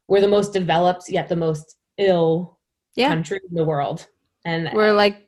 [0.07, 2.59] we're the most developed yet the most ill
[2.95, 3.09] yeah.
[3.09, 4.07] country in the world.
[4.45, 5.27] And we're like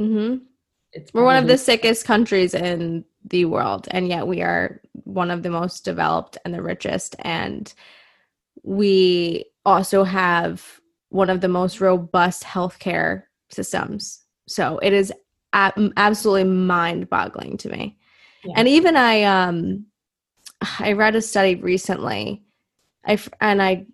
[0.00, 0.44] mm-hmm.
[0.92, 5.30] it's we're one of the sickest countries in the world, and yet we are one
[5.30, 7.16] of the most developed and the richest.
[7.20, 7.72] And
[8.62, 14.24] we also have one of the most robust healthcare systems.
[14.46, 15.12] So it is
[15.52, 17.98] absolutely mind boggling to me.
[18.44, 18.54] Yeah.
[18.56, 19.86] And even I, um,
[20.80, 22.42] I read a study recently.
[23.06, 23.86] I and I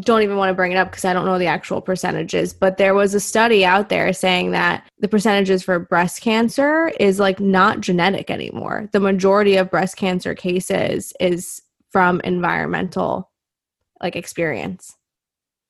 [0.00, 2.76] don't even want to bring it up because I don't know the actual percentages, but
[2.78, 7.40] there was a study out there saying that the percentages for breast cancer is like
[7.40, 8.88] not genetic anymore.
[8.92, 13.30] The majority of breast cancer cases is from environmental
[14.02, 14.96] like experience.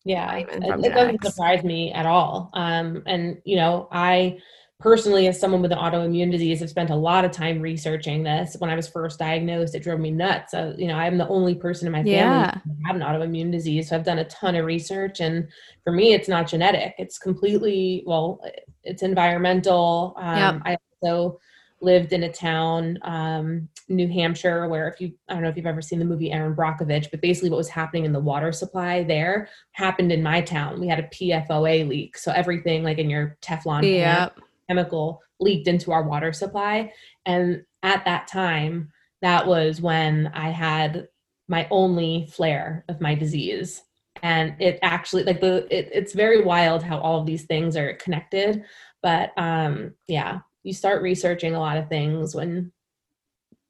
[0.04, 2.50] Yeah, it, it doesn't surprise me at all.
[2.54, 4.38] Um, and you know, I
[4.80, 8.56] personally as someone with an autoimmune disease i've spent a lot of time researching this
[8.58, 11.86] when i was first diagnosed it drove me nuts you know i'm the only person
[11.86, 12.54] in my family yeah.
[12.64, 15.46] who have an autoimmune disease so i've done a ton of research and
[15.84, 18.40] for me it's not genetic it's completely well
[18.82, 20.62] it's environmental um, yep.
[20.64, 21.38] i also
[21.80, 25.66] lived in a town, um, New Hampshire, where if you, I don't know if you've
[25.66, 29.02] ever seen the movie Erin Brockovich, but basically what was happening in the water supply
[29.02, 30.80] there happened in my town.
[30.80, 32.18] We had a PFOA leak.
[32.18, 34.28] So everything like in your Teflon Yeah.
[34.28, 36.92] pan, chemical leaked into our water supply.
[37.26, 41.08] And at that time, that was when I had
[41.48, 43.82] my only flare of my disease.
[44.22, 47.94] And it actually like the it, it's very wild how all of these things are
[47.94, 48.64] connected.
[49.02, 52.70] But um yeah, you start researching a lot of things when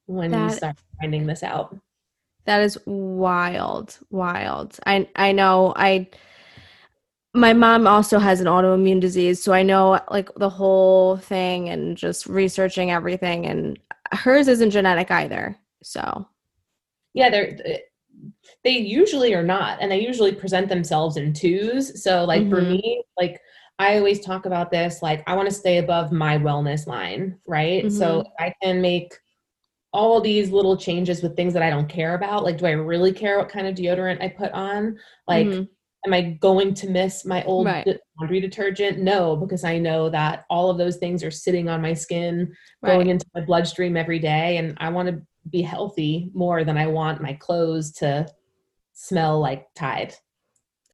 [0.07, 1.77] when you start finding this out.
[2.47, 4.79] That is wild, wild.
[4.87, 6.09] I I know I
[7.35, 11.97] my mom also has an autoimmune disease, so I know like the whole thing and
[11.97, 13.79] just researching everything and
[14.13, 15.57] hers isn't genetic either.
[15.83, 16.27] So,
[17.15, 17.59] Yeah, they're
[18.65, 22.03] they usually are not, and they usually present themselves in twos.
[22.03, 22.69] So, like for Mhm.
[22.69, 23.41] me, like
[23.79, 27.91] I always talk about this, like I want to stay above my wellness line, right?
[27.93, 28.25] So Mhm.
[28.39, 29.15] I can make
[29.93, 32.45] all these little changes with things that I don't care about.
[32.45, 34.99] Like, do I really care what kind of deodorant I put on?
[35.29, 35.69] Like, mhm.
[36.07, 37.87] Am I going to miss my old Right.
[38.19, 38.99] laundry detergent?
[38.99, 43.09] No, because I know that all of those things are sitting on my skin, going
[43.09, 47.23] into my bloodstream every day, and I want to be healthy more than I want
[47.23, 48.27] my clothes to
[48.93, 50.15] smell like Tide.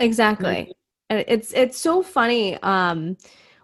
[0.00, 0.72] Exactly.
[1.08, 2.56] And it's it's so funny.
[2.62, 3.16] Um,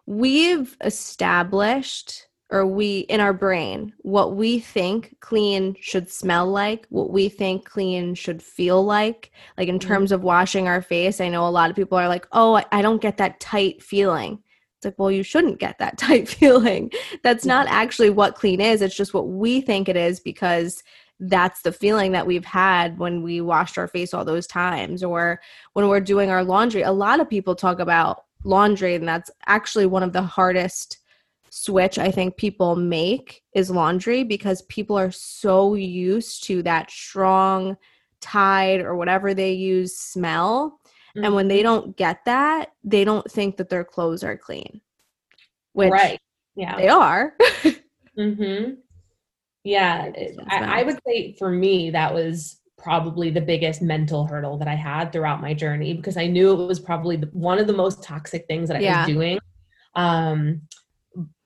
[0.07, 7.11] we've established or we in our brain what we think clean should smell like, what
[7.11, 9.33] we think clean should feel like.
[9.57, 9.81] Like in Mhm.
[9.88, 12.65] terms of washing our face, I know a lot of people are like, "Oh, I,
[12.71, 14.38] I don't get that tight feeling."
[14.77, 16.93] It's like, well, you shouldn't get that tight feeling.
[17.23, 18.83] That's not actually what clean is.
[18.83, 20.83] It's just what we think it is because
[21.21, 25.41] that's the feeling that we've had when we washed our face all those times or
[25.73, 26.83] when we're doing our laundry.
[26.83, 30.99] A lot of people talk about laundry, and that's actually one of the hardest
[31.55, 37.77] switch I think people make is laundry because people are so used to that strong
[38.23, 40.81] tide or whatever they use smell.
[41.15, 41.49] And when Mm-hmm.
[41.49, 44.81] they don't get that, they don't think that their clothes are clean.
[45.75, 46.19] Which right,
[46.57, 47.35] yeah, they are.
[48.19, 48.73] mm-hmm.
[49.62, 50.11] yeah.
[50.49, 54.75] I, I would say for me that was probably the biggest mental hurdle that I
[54.75, 58.03] had throughout my journey because I knew it was probably the, one of the most
[58.03, 59.01] toxic things that I Yeah.
[59.01, 59.38] was doing.
[59.95, 60.62] Um,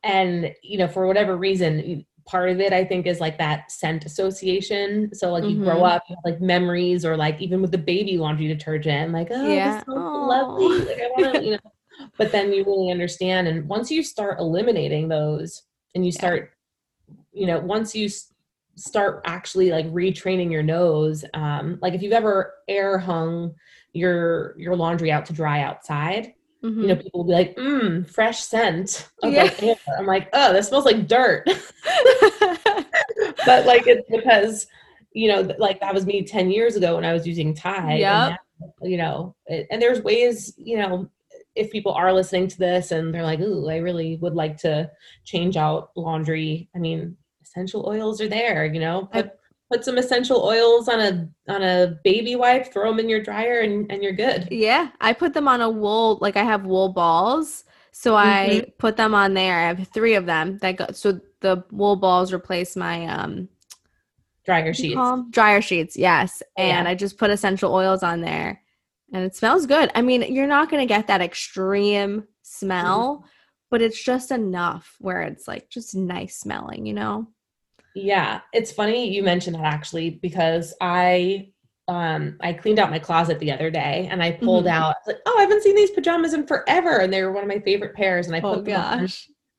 [0.06, 4.04] and you know, for whatever reason, part of it I think is like that scent
[4.04, 5.14] association.
[5.14, 5.90] So like you grow Mhm.
[5.90, 9.54] up, you have like memories, or like even with the baby laundry detergent, like oh,
[9.54, 9.66] Yeah.
[9.66, 10.26] this smells so Aw.
[10.28, 10.84] lovely.
[10.86, 11.58] Like I want to, you know.
[12.18, 15.62] But then you really understand, and once you start eliminating those,
[15.94, 16.18] and you Yeah.
[16.18, 16.52] start,
[17.32, 18.08] you know, once you
[18.76, 23.54] start actually like retraining your nose, um, like if you've ever air hung
[23.92, 26.34] your your laundry out to dry outside,
[26.66, 26.82] Mhm.
[26.82, 29.44] you know, people will be like, "Mmm, fresh scent." Of Yeah.
[29.44, 29.76] like air.
[29.98, 31.46] I'm like, "Oh, this smells like dirt."
[33.46, 34.66] but like it's because
[35.12, 38.00] you know, like that was me ten years ago when I was using Tide.
[38.00, 38.36] now,
[38.82, 41.08] you know, it, and there's ways, you know,
[41.54, 44.90] if people are listening to this and they're like, "Ooh, I really would like to
[45.24, 48.66] change out laundry." I mean, essential oils are there.
[48.66, 49.30] You know, put
[49.72, 53.60] put some essential oils on a on a baby wipe, throw them in your dryer,
[53.60, 54.50] and and you're good.
[54.50, 57.64] Yeah, I put them on a wool, like I have wool balls.
[57.92, 58.70] So I Mm-hmm.
[58.78, 59.58] put them on there.
[59.58, 63.48] I have three of them that go so the wool balls replace my um
[64.46, 65.12] Dryer what do you sheets.
[65.30, 66.42] dryer sheets, yes.
[66.56, 66.86] Oh, yeah.
[66.86, 68.62] And I just put essential oils on there.
[69.12, 69.90] And it smells good.
[69.94, 73.24] I mean, you're not gonna get that extreme smell,
[73.70, 77.28] but it's just enough where it's like just nice smelling, you know?
[77.96, 81.48] Yeah, it's funny you mentioned that actually because I
[81.88, 84.70] um I cleaned out my closet the other day and I pulled Mhm.
[84.70, 87.48] out like oh I haven't seen these pajamas in forever and they were one of
[87.48, 89.12] my favorite pairs and I put Oh them on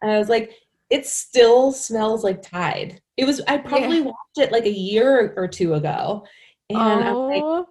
[0.03, 0.51] and I was like
[0.89, 3.01] it still smells like Tide.
[3.17, 6.25] It was I probably watched it like a year or two ago
[6.69, 7.65] and I'm like Oh,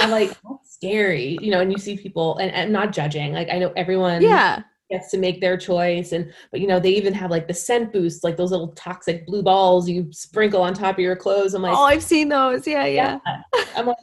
[0.00, 3.50] I'm like that's scary you know and you see people and I'm not judging like
[3.50, 4.62] I know everyone yeah.
[4.92, 7.92] Gets to make their choice and but you know they even have like the scent
[7.92, 11.62] boost like those little toxic blue balls you sprinkle on top of your clothes i'm
[11.62, 12.66] like Oh, I've seen those.
[12.66, 13.18] Yeah, yeah.
[13.74, 13.96] i'm like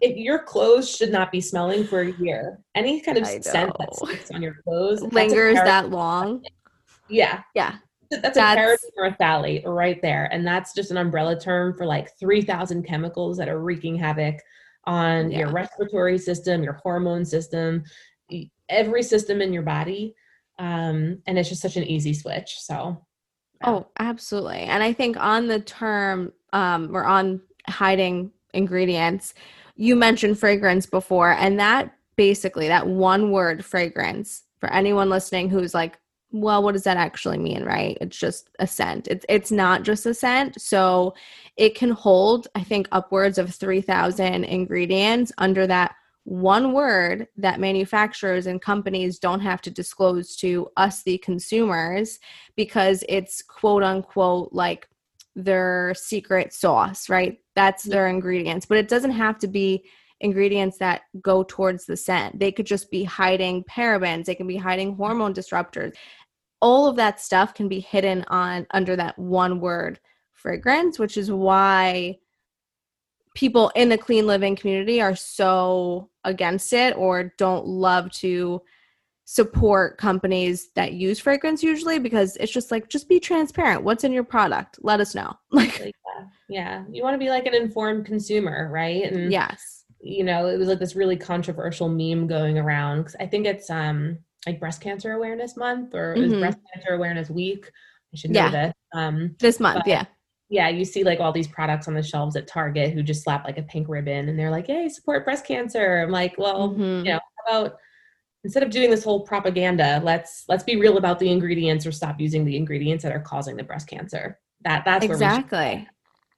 [0.00, 3.94] if your clothes should not be smelling for a year any kind of scent that
[3.94, 6.42] sticks on your clothes Lingers that long.
[7.10, 7.76] yeah Yeah.
[8.10, 11.76] that's, That's- a paraben or a phthalate right there and that's just an umbrella term
[11.76, 14.36] for like 3000 chemicals that are wreaking havoc
[14.86, 17.84] on your respiratory system your hormone system
[18.70, 20.14] every system in your body
[20.62, 22.96] um and it's just such an easy switch so
[23.60, 23.70] yeah.
[23.70, 24.58] Oh, absolutely.
[24.58, 29.34] And I think on the term um or on hiding ingredients,
[29.76, 35.74] you mentioned fragrance before and that basically that one word fragrance for anyone listening who's
[35.74, 35.98] like
[36.34, 37.98] well, what does that actually mean, right?
[38.00, 39.06] It's just a scent.
[39.06, 40.58] It's it's not just a scent.
[40.58, 41.14] So
[41.58, 45.94] it can hold, I think, upwards of 3,000 ingredients under that
[46.24, 52.20] one word that manufacturers and companies don't have to disclose to us, the consumers,
[52.56, 54.88] because it's quote unquote like
[55.34, 57.38] their secret sauce, right?
[57.56, 58.66] That's their ingredients.
[58.66, 59.84] But it doesn't have to be
[60.20, 62.38] ingredients that go towards the scent.
[62.38, 65.94] They could just be hiding parabens, they can be hiding hormone disruptors.
[66.60, 69.98] All of that stuff can be hidden on under that one word
[70.30, 72.18] fragrance, which is why
[73.34, 78.62] people in the clean living community are so against it or don't love to
[79.24, 83.82] support companies that use fragrance usually because it's just like just be transparent.
[83.82, 84.78] What's in your product?
[84.82, 85.32] Let us know.
[85.50, 86.84] Like yeah, yeah.
[86.90, 89.04] you want to be like an informed consumer right?
[89.04, 89.84] And yes.
[90.00, 93.70] you know it was like this really controversial meme going around because i think it's
[93.70, 96.40] um like breast cancer awareness month or mm-hmm.
[96.40, 97.70] breast cancer awareness week?
[98.12, 98.50] I should know yeah.
[98.50, 98.74] this.
[98.92, 100.04] Um this month yeah
[100.52, 103.46] yeah, you see like all these products on the shelves at Target who just slap
[103.46, 106.02] like a pink ribbon and they're like, hey, support breast cancer.
[106.02, 107.06] I'm like, well, mm-hmm.
[107.06, 107.78] you know, how about
[108.44, 112.20] instead of doing this whole propaganda, let's let's be real about the ingredients or stop
[112.20, 114.38] using the ingredients that are causing the breast cancer.
[114.60, 115.88] That that's exactly.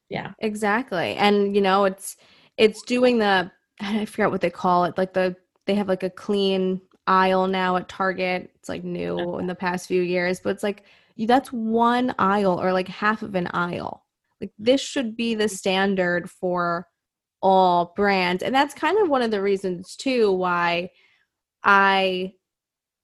[0.09, 0.31] yeah.
[0.39, 1.17] Exactly.
[1.17, 2.17] And you know, it's
[2.57, 3.51] it's doing the
[3.81, 5.35] I forget what they call it, like the
[5.67, 8.53] they have like a clean aisle now at Target.
[8.55, 10.85] It's like new in the past few years, but it's like
[11.19, 14.04] that's one aisle or like half of an aisle
[14.41, 16.87] like this should be the standard for
[17.43, 18.43] all brands.
[18.43, 20.91] And that's kind of one of the reasons too why
[21.63, 22.33] I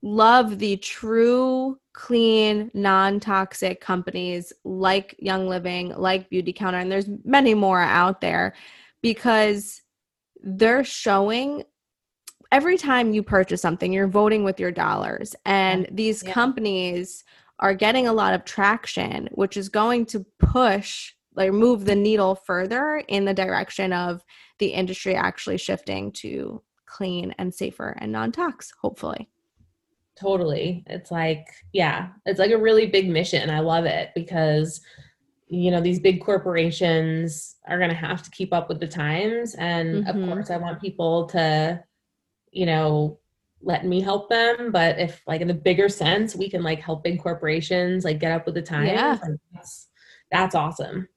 [0.03, 7.53] love the true clean non-toxic companies like Young Living, like Beauty Counter and there's many
[7.53, 8.55] more out there
[9.03, 9.83] because
[10.43, 11.65] they're showing
[12.53, 16.33] every time you purchase something you're voting with your dollars and these yeah.
[16.33, 17.25] companies
[17.59, 22.35] are getting a lot of traction which is going to push like move the needle
[22.35, 24.23] further in the direction of
[24.59, 29.29] the industry actually shifting to clean and safer and non-tox hopefully
[30.19, 34.83] totally it's like yeah it's like a really big mission i love it because
[35.47, 39.55] you know these big corporations are going to have to keep up with the times
[39.55, 40.23] and mm-hmm.
[40.23, 41.83] of course i want people to
[42.53, 43.19] you know
[43.63, 47.03] let me help them but if like in the bigger sense we can like help
[47.03, 49.19] big corporations like get up with the times yeah.
[49.53, 49.89] that's,
[50.31, 51.09] that's awesome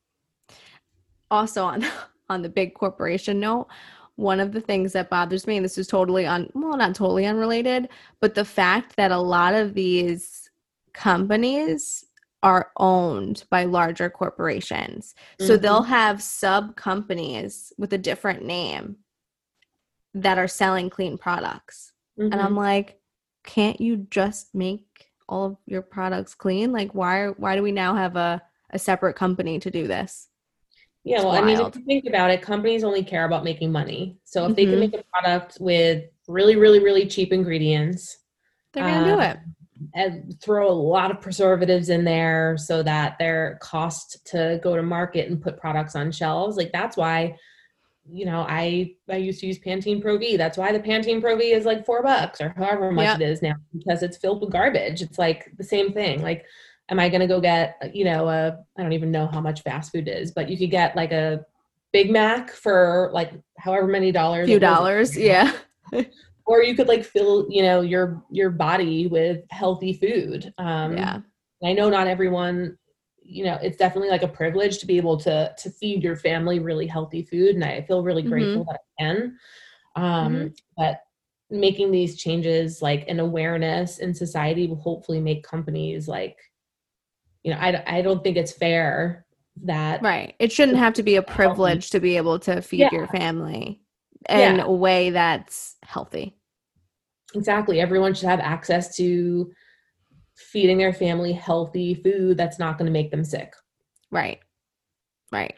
[1.33, 1.85] also on
[2.29, 3.67] on the big corporation note
[4.15, 7.25] one of the things that bothers me and this is totally on well not totally
[7.25, 10.49] unrelated but the fact that a lot of these
[10.93, 12.05] companies
[12.43, 15.47] are owned by larger corporations mm-hmm.
[15.47, 18.95] so they'll have sub companies with a different name
[20.13, 22.31] that are selling clean products mm-hmm.
[22.31, 22.99] and i'm like
[23.43, 27.95] can't you just make all of your products clean like why why do we now
[27.95, 30.29] have a, a separate company to do this
[31.03, 34.17] yeah, well, I mean, if you think about it, companies only care about making money.
[34.23, 34.55] So if mm-hmm.
[34.55, 34.79] they can mm-hmm.
[34.79, 38.17] make a product with really, really, really cheap ingredients,
[38.71, 39.37] they're gonna um, do it.
[39.93, 44.83] And throw a lot of preservatives in there so that their cost to go to
[44.83, 46.55] market and put products on shelves.
[46.55, 47.35] Like that's why,
[48.09, 50.37] you know, I I used to use Pantene Pro V.
[50.37, 53.19] That's why the Pantene Pro V is like four bucks or however much yep.
[53.19, 55.01] it is now because it's filled with garbage.
[55.01, 56.21] It's like the same thing.
[56.21, 56.45] Like
[56.89, 59.61] am I going to go get, you know, a, I don't even know how much
[59.61, 61.45] fast food is, but you could get like a
[61.93, 64.47] Big Mac for like however many dollars.
[64.47, 65.53] Few dollars, yeah.
[66.45, 70.51] or you could like fill, you know, your your body with healthy food.
[70.57, 71.19] Um, yeah.
[71.63, 72.77] I know not everyone,
[73.21, 76.59] you know, it's definitely like a privilege to be able to to feed your family
[76.59, 78.71] really healthy food, and I feel really grateful mm-hmm.
[78.71, 79.37] that I can.
[79.95, 80.47] Um, mm-hmm.
[80.75, 81.01] But
[81.49, 86.37] making these changes, like an awareness in society, will hopefully make companies like
[87.43, 89.25] you know, I, I don't think it's fair
[89.63, 90.01] that.
[90.01, 90.35] Right.
[90.39, 92.89] It shouldn't have to be a privilege to be able to feed yeah.
[92.91, 93.81] your family
[94.29, 94.63] in yeah.
[94.63, 96.35] a way that's healthy.
[97.35, 97.81] Exactly.
[97.81, 99.51] Everyone should have access to
[100.35, 103.53] feeding their family healthy food that's not going to make them sick.
[104.11, 104.39] Right.
[105.31, 105.55] Right.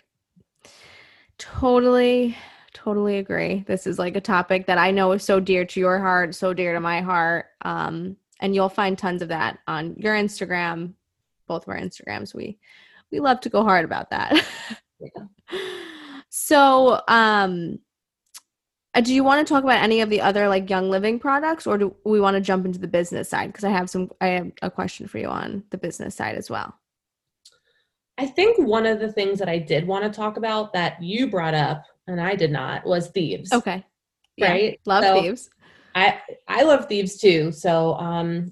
[1.38, 2.38] Totally,
[2.74, 3.66] totally agree.
[3.68, 6.54] This is like a topic that I know is so dear to your heart, so
[6.54, 7.48] dear to my heart.
[7.64, 10.94] Um, and you'll find tons of that on your Instagram,
[11.48, 12.34] both of our Instagrams.
[12.34, 12.58] We
[13.12, 14.46] we love to go hard about that.
[15.00, 15.24] yeah.
[16.30, 17.80] So, um
[18.96, 21.68] uh, do you want to talk about any of the other like young living products
[21.68, 24.28] or do we want to jump into the business side because I have some I
[24.28, 26.74] have a question for you on the business side as well.
[28.18, 31.30] I think one of the things that I did want to talk about that you
[31.30, 33.52] brought up and I did not was thieves.
[33.52, 33.84] Okay.
[34.40, 34.80] Right?
[34.86, 35.50] Yeah, love so thieves.
[35.94, 37.52] I I love thieves too.
[37.52, 38.52] So um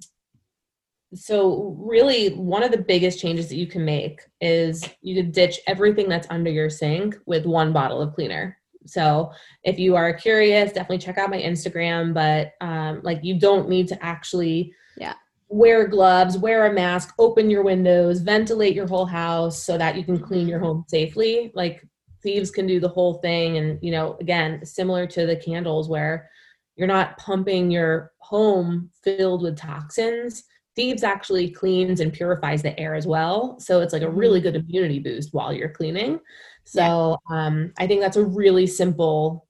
[1.16, 5.59] so really one of the biggest changes that you can make is you could ditch
[5.68, 8.57] everything that's under your sink with one bottle of cleaner.
[8.86, 9.32] So
[9.64, 13.88] if you are curious definitely check out my instagram but um, like you don't need
[13.88, 15.14] to actually yeah.
[15.47, 20.03] wear gloves wear a mask open your windows ventilate your whole house so that you
[20.03, 21.51] can clean your home safely.
[21.55, 21.88] Like
[22.22, 26.30] thieves can do the whole thing and you know again similar to the candles where
[26.76, 30.43] you're not pumping your home filled with toxins
[30.76, 34.52] thieves actually cleans and purifies the air as well so it's like a really mm-hmm.
[34.52, 36.20] good immunity boost while you're cleaning
[36.64, 37.46] so yeah.
[37.46, 39.48] um, i think that's a really simple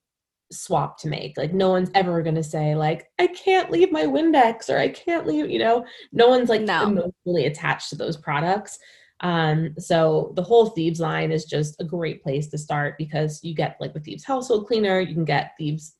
[0.51, 4.03] swap to make like no one's ever going to say like i can't leave my
[4.03, 6.83] windex or i can't leave you know no one's like no.
[6.83, 8.77] emotionally attached to those products
[9.19, 13.55] um, so the whole thieves line is just a great place to start because you
[13.55, 15.95] get like the thieves household cleaner you can get thieves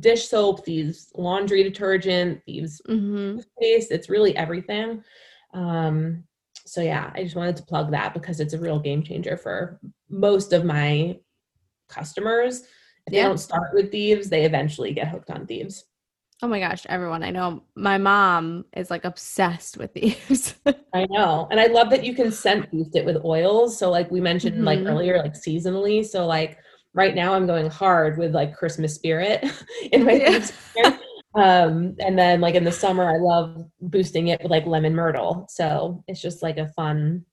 [0.00, 3.40] dish soap, thieves laundry detergent, thieves mm-hmm.
[3.60, 3.90] paste.
[3.90, 5.02] It's really everything.
[5.52, 6.24] Um,
[6.66, 9.78] so yeah, I just wanted to plug that because it's a real game changer for
[10.08, 11.18] most of my
[11.88, 12.62] customers.
[13.06, 13.22] If yeah.
[13.22, 15.84] they don't start with thieves, they eventually get hooked on thieves.
[16.42, 17.22] Oh my gosh, everyone.
[17.22, 20.54] I know my mom is like obsessed with thieves.
[20.94, 21.46] I know.
[21.50, 23.78] And I love that you can scent boost it with oils.
[23.78, 24.64] So like we mentioned mm-hmm.
[24.64, 26.04] like earlier, like seasonally.
[26.04, 26.58] So like
[26.94, 29.44] right now I'm going hard with like Christmas spirit
[29.92, 30.12] in my
[30.76, 30.96] yeah.
[31.34, 35.46] um and then like in the summer I love boosting it with like lemon myrtle.
[35.50, 37.24] So it's just like a fun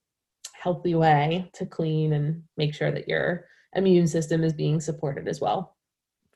[0.52, 5.40] healthy way to clean and make sure that your immune system is being supported as
[5.40, 5.76] well.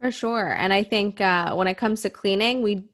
[0.01, 0.55] For sure.
[0.57, 2.85] And I think uh when it comes to cleaning, we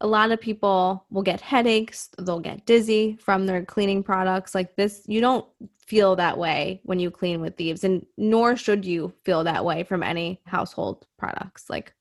[0.00, 4.76] a lot of people will get headaches, they'll get dizzy from their cleaning products like
[4.76, 5.02] this.
[5.06, 5.46] You don't
[5.90, 9.82] feel that way when you clean with thieves and nor should you feel that way
[9.82, 11.92] from any household products like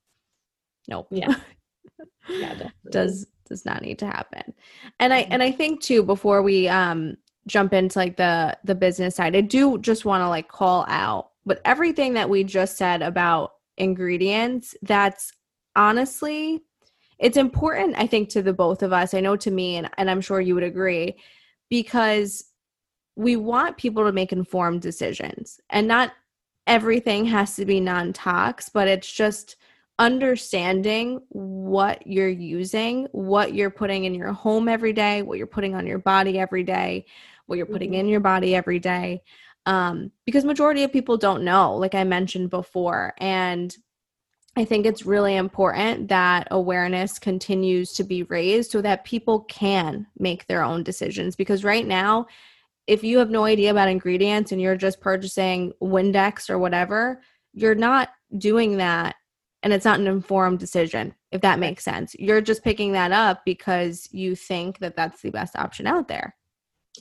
[0.87, 1.33] nope yeah
[2.29, 4.53] yeah does does not need to happen
[4.99, 5.33] and i mm-hmm.
[5.33, 7.17] and i think too before we um
[7.47, 11.31] jump into like the the business side i do just want to like call out
[11.47, 15.33] but everything that we just said about ingredients that's
[15.75, 16.61] honestly
[17.19, 20.09] it's important i think to the both of us i know to me and, and
[20.09, 21.15] i'm sure you would agree
[21.69, 22.45] because
[23.15, 26.13] we want people to make informed decisions and not
[26.67, 29.57] everything has to be non-tox but it's just
[29.99, 35.75] understanding what you're using what you're putting in your home every day what you're putting
[35.75, 37.05] on your body every day
[37.47, 38.01] what you're putting mm-hmm.
[38.01, 39.21] in your body every day
[39.65, 43.75] um, because majority of people don't know like i mentioned before and
[44.55, 50.05] i think it's really important that awareness continues to be raised so that people can
[50.17, 52.25] make their own decisions because right now
[52.89, 57.21] if you have no idea about ingredients and you're just purchasing Windex or whatever,
[57.53, 59.15] you're not doing that
[59.61, 62.15] and it's not an informed decision if that makes sense.
[62.17, 66.35] You're just picking that up because you think that that's the best option out there.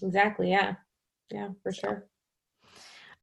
[0.03, 0.75] Exactly, yeah.
[1.33, 2.07] Yeah, for sure.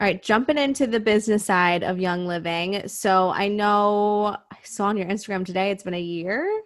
[0.01, 2.85] All right, jumping into the business side of Young Living.
[2.89, 6.63] So I know I saw on your Instagram today it's been a year.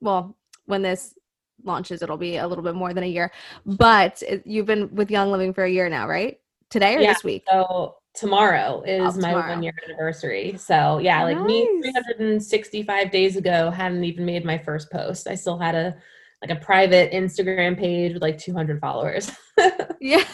[0.00, 1.14] Well, when this
[1.62, 3.30] launches, it'll be a little bit more than a year.
[3.64, 6.40] But it, you've been with Young Living for a year now, right?
[6.70, 7.44] Today or yeah, this week?
[7.48, 10.56] So tomorrow oh, is oh, my one year anniversary.
[10.58, 11.46] So yeah, like nice.
[11.46, 15.28] me 365 days ago hadn't even made my first post.
[15.28, 15.94] I still had a
[16.42, 19.30] like a private Instagram page with like 200 followers.
[20.00, 20.24] yeah.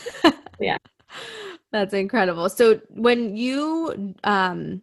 [0.58, 0.78] Yeah.
[1.72, 2.48] That's incredible.
[2.48, 4.82] So when you um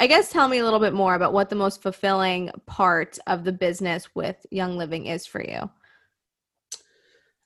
[0.00, 3.42] I guess tell me a little bit more about what the most fulfilling part of
[3.42, 5.68] the business with Young Living is for you.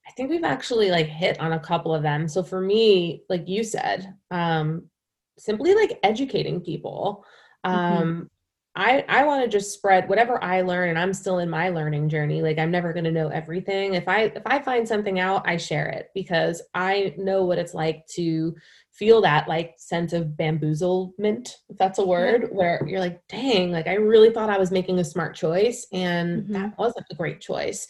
[0.06, 2.28] I think we've actually like hit on a couple of them.
[2.28, 4.90] So for me, like you said, um,
[5.38, 7.24] simply like educating people.
[7.64, 8.02] Mm-hmm.
[8.02, 8.30] Um.
[8.74, 12.08] I I want to just spread whatever I learn, and I'm still in my learning
[12.08, 12.40] journey.
[12.40, 13.94] Like I'm never going to know everything.
[13.94, 17.74] If I if I find something out, I share it because I know what it's
[17.74, 18.54] like to
[18.92, 23.86] feel that like sense of bamboozlement, if that's a word, where you're like, dang, like
[23.86, 26.52] I really thought I was making a smart choice, and mm-hmm.
[26.54, 27.86] that wasn't a great choice.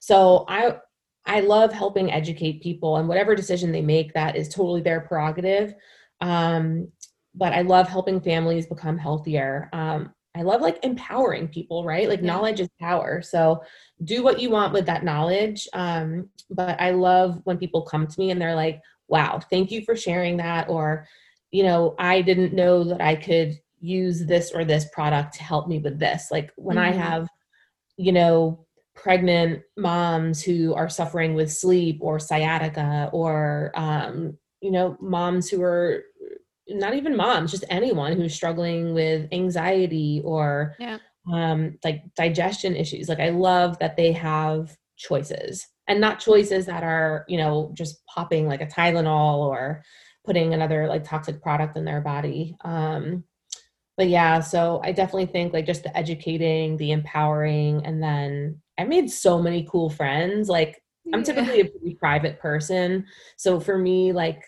[0.00, 0.78] So I
[1.26, 5.74] I love helping educate people and whatever decision they make, that is totally their prerogative.
[6.20, 6.88] Um,
[7.34, 9.68] but I love helping families become healthier.
[9.72, 12.08] Um, I love like empowering people, right?
[12.08, 12.26] Like yeah.
[12.26, 13.22] knowledge is power.
[13.22, 13.62] So
[14.02, 15.68] do what you want with that knowledge.
[15.72, 19.84] Um, but I love when people come to me and they're like, wow, thank you
[19.84, 20.68] for sharing that.
[20.68, 21.06] Or,
[21.50, 25.68] you know, I didn't know that I could use this or this product to help
[25.68, 26.28] me with this.
[26.30, 27.00] Like when mm-hmm.
[27.00, 27.28] I have,
[27.96, 28.64] you know,
[28.94, 35.62] pregnant moms who are suffering with sleep or sciatica or um, you know moms who
[35.62, 36.04] are
[36.68, 40.98] not even moms just anyone who's struggling with anxiety or yeah.
[41.32, 43.08] um, like digestion issues.
[43.08, 48.04] Like i love that they have choices and not choices that are you know just
[48.06, 49.82] popping like a tylenol or
[50.24, 52.56] putting another like toxic product in their body.
[52.64, 53.24] Um
[53.96, 58.82] but yeah so i definitely think like just the educating the empowering and then i
[58.82, 60.48] made so many cool friends.
[60.48, 60.80] Like
[61.12, 63.04] i'm typically a pretty private person.
[63.36, 64.42] So for me like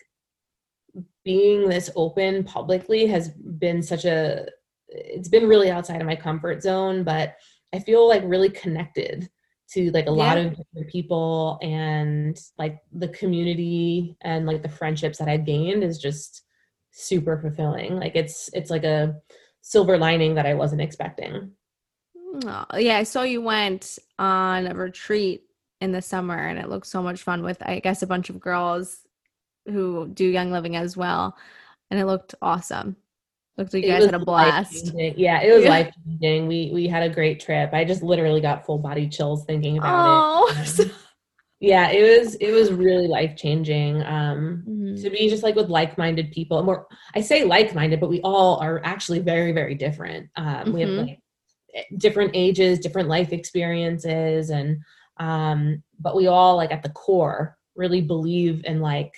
[1.27, 4.47] being this open publicly has been such a
[4.87, 7.35] it's been really outside of my comfort zone but
[7.75, 9.29] i feel like really connected
[9.69, 10.15] to like a yeah.
[10.15, 15.83] lot of different people and like the community and like the friendships that I've gained
[15.83, 16.43] is just
[16.91, 17.99] super fulfilling.
[17.99, 19.15] Like it's it's like a
[19.61, 21.51] silver lining that I wasn't expecting.
[22.45, 25.43] Oh, yeah, I saw you went on a retreat
[25.81, 28.39] in the summer and it looked so much fun with I guess a bunch of
[28.39, 28.99] girls
[29.67, 31.35] who do young living as well
[31.89, 32.95] and it looked awesome.
[33.57, 34.93] Looked like you guys had a blast.
[34.95, 35.69] Yeah, it was yeah.
[35.69, 36.47] life changing.
[36.47, 37.73] We we had a great trip.
[37.73, 40.55] I just literally got full body chills thinking about oh.
[40.55, 40.91] it.
[41.59, 44.03] Um, yeah, it was it was really life changing.
[44.03, 45.01] Um, mm-hmm.
[45.01, 46.59] to be just like with like minded people.
[46.59, 46.83] And we're
[47.15, 50.29] I say like minded, but we all are actually very very different.
[50.35, 50.71] Um, mm-hmm.
[50.73, 51.07] We have mm-hmm.
[51.07, 51.19] like
[51.73, 54.77] eh, different ages, different life experiences, and
[55.19, 59.15] um, but we all like at the core really believe in like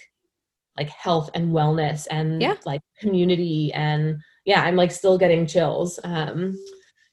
[0.79, 2.55] like health and wellness and yeah.
[2.65, 6.57] like community and yeah, I'm like still getting chills um,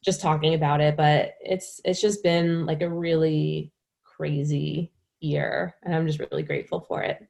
[0.03, 0.97] just talking about it.
[0.97, 3.73] But it's it's just been like a really
[4.05, 7.27] crazy year, and I'm just really grateful for it.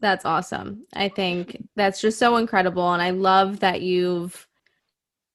[0.00, 0.86] That's awesome.
[0.94, 4.46] I think that's just so incredible, and I love that you've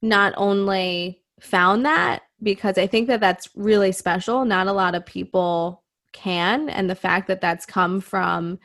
[0.01, 4.45] not only found that because I think that that's really special.
[4.45, 5.83] Not a lot of people
[6.13, 8.57] can, and the fact that that's come from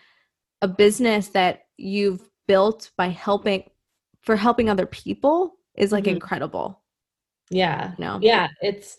[0.65, 3.65] a business that you've built by helping
[4.23, 6.15] for helping other people is like mm-hmm.
[6.15, 6.83] incredible.
[7.51, 7.93] Yeah.
[7.99, 8.19] No.
[8.23, 8.97] Yeah, it's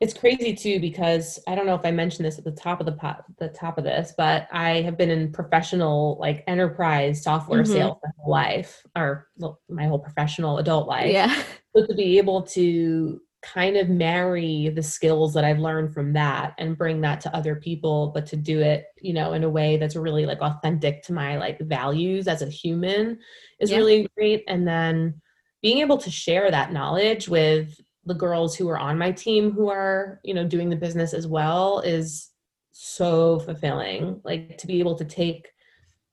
[0.00, 2.86] it's crazy too because I don't know if I mentioned this at the top of
[2.86, 7.62] the pot, the top of this, but I have been in professional like enterprise software
[7.62, 7.72] mm-hmm.
[7.72, 9.28] sales my whole life or
[9.68, 11.12] my whole professional adult life.
[11.12, 11.42] Yeah.
[11.76, 16.54] So to be able to kind of marry the skills that I've learned from that
[16.58, 19.76] and bring that to other people, but to do it, you know, in a way
[19.76, 23.18] that's really like authentic to my like values as a human
[23.58, 23.78] is yeah.
[23.78, 24.44] really great.
[24.46, 25.20] And then
[25.62, 29.70] being able to share that knowledge with the girls who are on my team who
[29.70, 32.28] are, you know, doing the business as well is
[32.72, 34.20] so fulfilling.
[34.24, 35.48] Like to be able to take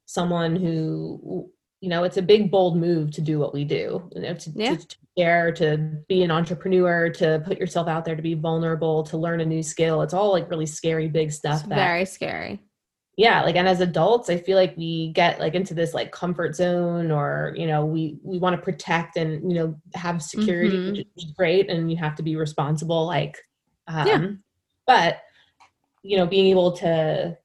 [0.06, 1.52] someone who
[1.82, 4.50] you know it's a big bold move to do what we do you know to,
[4.56, 4.76] yeah.
[4.76, 9.18] to, to to be an entrepreneur to put yourself out there to be vulnerable to
[9.18, 12.62] learn a new skill it's all like really scary big stuff that, very scary
[13.16, 16.56] yeah like and as adults i feel like we get like into this like comfort
[16.56, 20.92] zone or you know we we want to protect and you know have security mm-hmm.
[20.92, 23.38] which is great and you have to be responsible like
[23.88, 24.28] um yeah.
[24.86, 25.22] but
[26.04, 27.36] you know being able to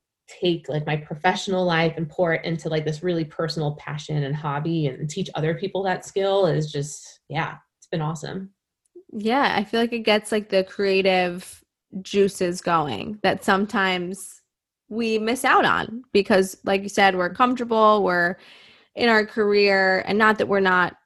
[0.40, 4.36] take like my professional life and pour it into like this really personal passion and
[4.36, 8.50] hobby and teach other people that skill is just yeah it's been awesome
[9.12, 11.64] yeah i feel like it gets like the creative
[12.02, 14.42] juices going that sometimes
[14.88, 18.36] we miss out on because like you said we're comfortable we're
[18.94, 20.96] in our career and not that we're not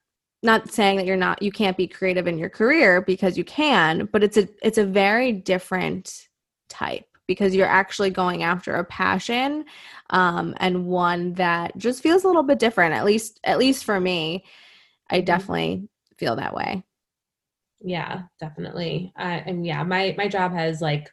[0.43, 4.09] not saying that you're not you can't be creative in your career because you can
[4.13, 6.29] but it's a it's a very different
[6.69, 9.65] type because you're actually going after a passion
[10.11, 14.01] um, and one that just feels a little bit different at least at least for
[14.01, 14.45] me
[15.11, 15.25] i mm-hmm.
[15.25, 15.89] definitely
[16.19, 16.83] feel that way
[17.81, 21.11] yeah definitely uh, and yeah my my job has like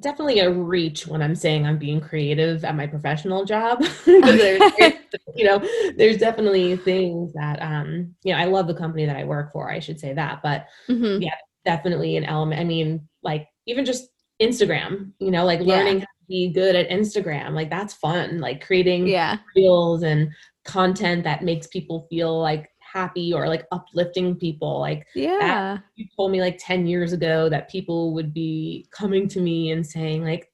[0.00, 4.60] definitely a reach when i'm saying i'm being creative at my professional job there's,
[5.34, 5.58] you know
[5.96, 9.70] there's definitely things that um you know i love the company that i work for
[9.70, 11.22] i should say that but mm-hmm.
[11.22, 11.34] yeah
[11.64, 14.08] definitely an element i mean like even just
[14.40, 16.00] Instagram, you know, like learning yeah.
[16.00, 17.52] how to be good at Instagram.
[17.52, 18.38] Like that's fun.
[18.38, 19.38] Like creating yeah.
[19.56, 20.30] reels and
[20.64, 22.68] content that makes people feel like
[22.98, 24.80] happy or like uplifting people.
[24.80, 25.78] Like yeah.
[25.96, 29.86] you told me like 10 years ago that people would be coming to me and
[29.86, 30.50] saying like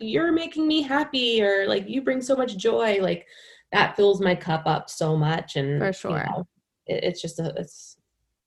[0.00, 2.98] you're making me happy or like you bring so much joy.
[3.00, 3.26] Like
[3.72, 6.18] that fills my cup up so much and for sure.
[6.18, 6.48] You know,
[6.86, 7.96] it, it's just a it's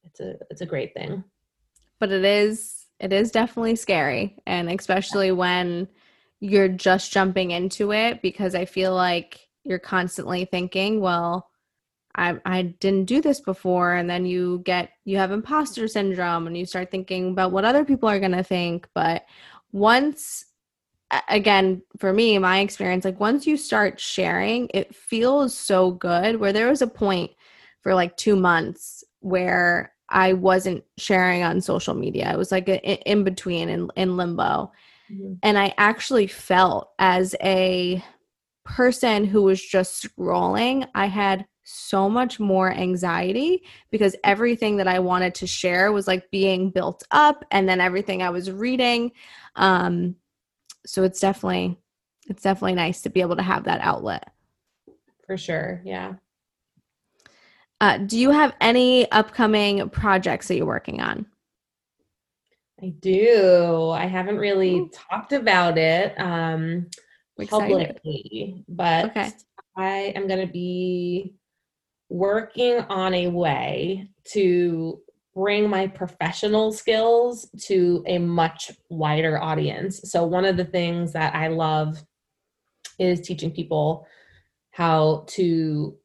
[0.03, 1.23] it's a it's a great thing.
[1.99, 5.87] But it is it is definitely scary and especially when
[6.39, 11.50] you're just jumping into it because i feel like you're constantly thinking well
[12.15, 16.57] I, I didn't do this before and then you get you have imposter syndrome and
[16.57, 19.25] you start thinking about what other people are going to think but
[19.71, 20.45] once
[21.29, 26.53] again for me my experience like once you start sharing it feels so good where
[26.53, 27.31] there was a point
[27.81, 32.31] for like 2 months where I wasn't sharing on social media.
[32.31, 34.71] It was like a, in between in, in limbo.
[35.11, 35.33] Mm-hmm.
[35.41, 38.03] And I actually felt as a
[38.65, 44.99] person who was just scrolling, I had so much more anxiety because everything that I
[44.99, 49.11] wanted to share was like being built up and then everything I was reading.
[49.55, 50.15] Um,
[50.85, 51.77] so it's definitely
[52.27, 54.31] it's definitely nice to be able to have that outlet.
[55.25, 55.81] For sure.
[55.83, 56.13] Yeah.
[57.79, 61.25] Uh, do you have any upcoming projects that you're working on?
[62.81, 63.89] I do.
[63.89, 64.91] I haven't really Ooh.
[64.93, 66.87] talked about it um,
[67.47, 69.31] publicly, but okay.
[69.75, 71.35] I am going to be
[72.11, 75.01] working on a way to
[75.33, 80.11] bring my professional skills to a much wider audience.
[80.11, 82.03] So, one of the things that I love
[82.99, 84.05] is teaching people
[84.71, 85.97] how to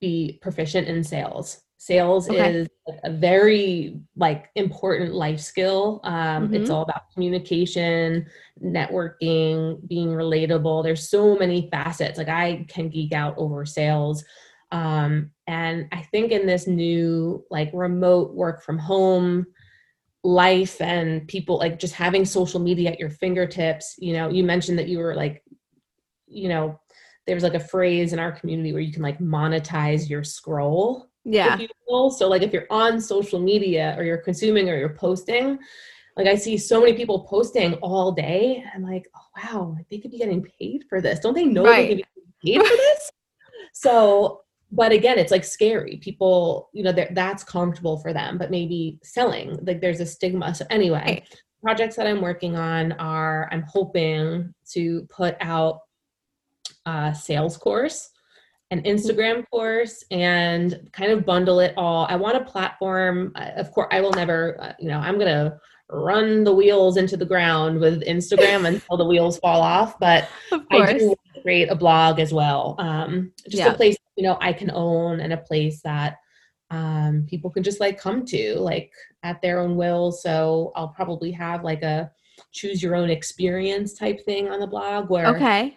[0.00, 2.54] be proficient in sales sales okay.
[2.54, 2.68] is
[3.04, 6.00] a very like important life skill.
[6.04, 6.54] Um, mm-hmm.
[6.54, 8.26] it's all about communication
[8.62, 10.82] networking being relatable.
[10.82, 12.18] There's so many facets.
[12.18, 14.24] Like i can geek out over sales.
[14.70, 19.46] Um, and i think in this new like remote work from home
[20.22, 24.78] life and people like just having social media at your fingertips you know you mentioned
[24.78, 25.42] that you were like
[26.26, 26.78] you know
[27.26, 31.58] there's like a phrase in our community where you can like monetize your scroll yeah.
[31.88, 35.58] So like if you're on social media or you're consuming or you're posting,
[36.16, 38.64] like I see so many people posting all day.
[38.74, 41.20] I'm like, oh wow, they could be getting paid for this.
[41.20, 41.88] Don't they know right.
[41.88, 42.04] they can
[42.42, 43.10] be paid for this?
[43.72, 44.42] so,
[44.72, 45.98] but again, it's like scary.
[46.02, 50.54] People, you know, that's comfortable for them, but maybe selling, like there's a stigma.
[50.54, 51.42] So anyway, right.
[51.62, 55.80] projects that I'm working on are I'm hoping to put out
[56.84, 58.10] a sales course
[58.70, 62.06] an Instagram course and kind of bundle it all.
[62.08, 63.32] I want a platform.
[63.34, 65.58] Of course, I will never, uh, you know, I'm going to
[65.90, 69.98] run the wheels into the ground with Instagram until the wheels fall off.
[69.98, 70.28] But
[70.70, 72.74] I do create a blog as well.
[72.78, 73.72] Um, just yeah.
[73.72, 76.16] a place, you know, I can own and a place that
[76.70, 78.92] um, people can just like come to like
[79.22, 80.12] at their own will.
[80.12, 82.10] So I'll probably have like a
[82.52, 85.76] choose your own experience type thing on the blog where okay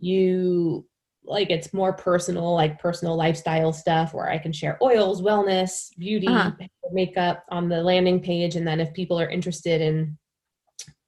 [0.00, 0.84] you
[1.24, 6.26] like it's more personal, like personal lifestyle stuff where I can share oils, wellness, beauty,
[6.26, 6.52] uh-huh.
[6.92, 8.56] makeup on the landing page.
[8.56, 10.18] And then if people are interested in,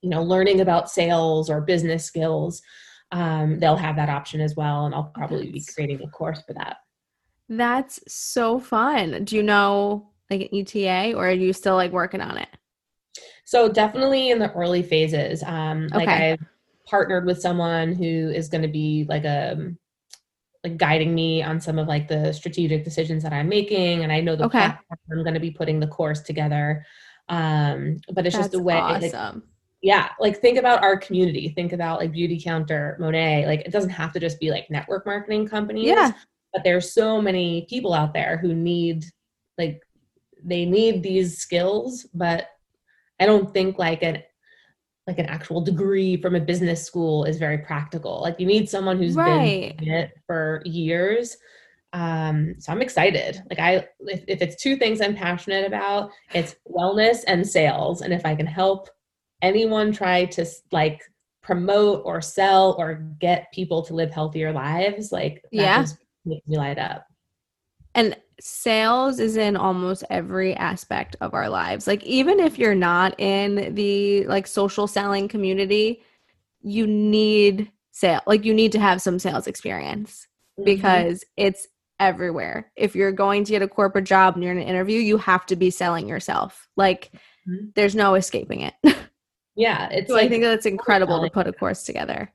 [0.00, 2.62] you know, learning about sales or business skills,
[3.10, 4.86] um, they'll have that option as well.
[4.86, 6.78] And I'll probably be creating a course for that.
[7.48, 9.24] That's so fun.
[9.24, 12.48] Do you know like an ETA or are you still like working on it?
[13.44, 15.42] So definitely in the early phases.
[15.42, 16.08] Um, like.
[16.08, 16.38] I've
[16.86, 19.72] partnered with someone who is going to be like a
[20.64, 24.02] like guiding me on some of like the strategic decisions that I'm making.
[24.02, 24.58] And I know the okay.
[24.58, 26.84] platform I'm going to be putting the course together.
[27.28, 28.76] Um, but it's That's just a way.
[28.76, 29.34] Awesome.
[29.34, 29.42] Like,
[29.82, 31.48] yeah, like think about our community.
[31.48, 33.46] Think about like Beautycounter, Monat.
[33.46, 35.86] Like it doesn't have to just be like network marketing companies.
[35.86, 36.12] Yeah.
[36.52, 39.04] But there's so many people out there who need
[39.58, 39.82] like
[40.44, 42.46] they need these skills, but
[43.18, 44.22] I don't think like an
[45.07, 48.20] like an actual degree from a business school is very practical.
[48.20, 49.76] Like you need someone who's right.
[49.76, 51.36] been in it for years.
[51.92, 53.42] Um, so I'm excited.
[53.50, 58.00] Like I, if, if it's two things I'm passionate about, it's wellness and sales.
[58.00, 58.88] And if I can help
[59.42, 61.03] anyone try to like
[61.42, 65.84] promote or sell or get people to live healthier lives, like yeah,
[66.24, 67.07] makes me light up.
[67.95, 71.86] And sales is in almost every aspect of our lives.
[71.86, 76.03] Like even if you're not in the like social selling community,
[76.62, 78.20] you need sale.
[78.26, 80.26] Like you need to have some sales experience
[80.59, 80.64] mm-hmm.
[80.64, 81.68] because it's
[82.01, 82.72] everywhere.
[82.76, 85.47] If you're going to get a corporate job and you're in an interview, you have
[85.47, 86.68] to be selling yourself.
[86.76, 87.12] Like
[87.49, 87.66] mm-hmm.
[87.76, 88.74] there's no escaping it.
[89.55, 92.32] yeah, it's so like, I think that's incredible to put a course together.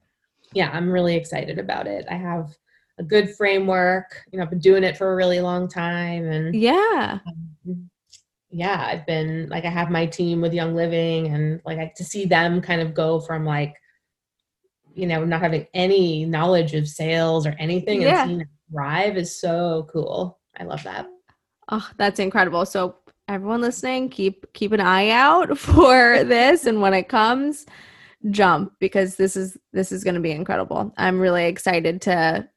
[0.53, 2.05] Yeah, I'm really excited about it.
[2.10, 2.55] I have
[2.98, 4.26] a good framework.
[4.32, 7.89] You know, I've been doing it for a really long time, and yeah, um,
[8.50, 12.04] yeah, I've been like I have my team with Young Living, and like I, to
[12.04, 13.76] see them kind of go from like,
[14.93, 18.22] you know, not having any knowledge of sales or anything, yeah.
[18.22, 20.39] and seeing it thrive is so cool.
[20.58, 21.08] I love that.
[21.70, 22.66] Oh, that's incredible.
[22.66, 22.95] So
[23.28, 27.66] everyone listening, keep keep an eye out for this, and when it comes
[28.32, 30.93] jump because this is this is going to be incredible.
[30.98, 32.48] I'm really excited to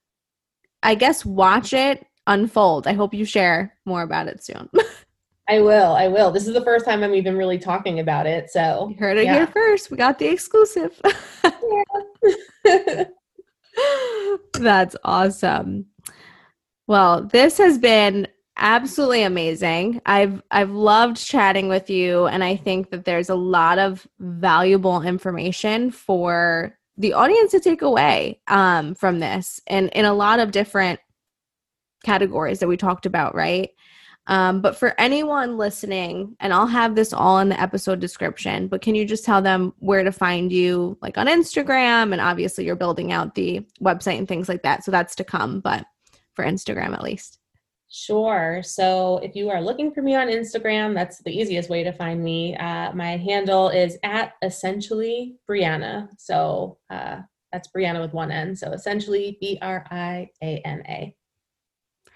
[0.82, 2.86] I guess watch it unfold.
[2.86, 4.68] I hope you share more about it soon.
[5.48, 5.94] I will.
[5.94, 6.30] I will.
[6.30, 8.50] This is the first time I'm even really talking about it.
[8.50, 9.34] So you heard it yeah.
[9.34, 9.90] here first.
[9.90, 11.00] We got the exclusive.
[14.54, 15.86] That's awesome.
[16.86, 18.28] Well, this has been
[18.58, 20.00] absolutely amazing.
[20.06, 25.02] I've I've loved chatting with you and I think that there's a lot of valuable
[25.02, 30.50] information for the audience to take away um, from this and in a lot of
[30.50, 31.00] different
[32.04, 33.70] categories that we talked about, right?
[34.26, 38.82] Um, but for anyone listening, and I'll have this all in the episode description, but
[38.82, 42.12] can you just tell them where to find you, like on Instagram?
[42.12, 44.84] And obviously, you're building out the website and things like that.
[44.84, 45.86] So that's to come, but
[46.34, 47.39] for Instagram at least.
[47.92, 48.62] Sure.
[48.62, 52.22] So if you are looking for me on Instagram, that's the easiest way to find
[52.22, 52.56] me.
[52.56, 56.08] Uh, my handle is at essentially Briana.
[56.16, 58.54] So uh, that's Briana with one N.
[58.54, 61.16] So essentially B R I A N A.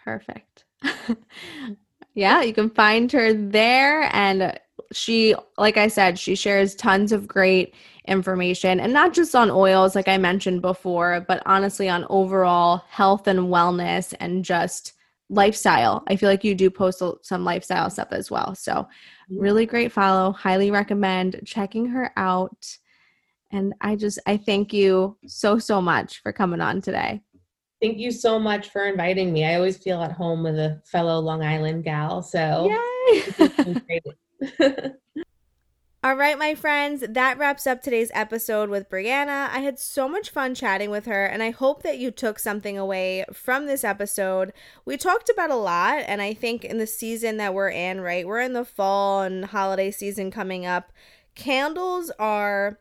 [0.04, 0.64] Perfect.
[2.14, 4.14] yeah, you can find her there.
[4.14, 4.56] And
[4.92, 7.74] she, like I said, she shares tons of great
[8.06, 13.26] information and not just on oils, like I mentioned before, but honestly on overall health
[13.26, 14.92] and wellness and just
[15.30, 16.02] lifestyle.
[16.06, 18.54] I feel like you do post some lifestyle stuff as well.
[18.54, 18.88] So,
[19.30, 20.32] really great follow.
[20.32, 22.76] Highly recommend checking her out.
[23.50, 27.22] And I just, I thank you so, so much for coming on today.
[27.80, 29.44] Thank you so much for inviting me.
[29.44, 32.22] I always feel at home with a fellow Long Island gal.
[32.22, 32.70] So,
[33.08, 34.92] yay!
[36.04, 39.48] All right, my friends, that wraps up today's episode with Briana.
[39.48, 42.76] I had so much fun chatting with her, and I hope that you took something
[42.76, 44.52] away from this episode.
[44.84, 48.26] We talked about a lot, and I think in the season that we're in, right,
[48.26, 50.92] we're in the fall and holiday season coming up.
[51.34, 52.78] Candles are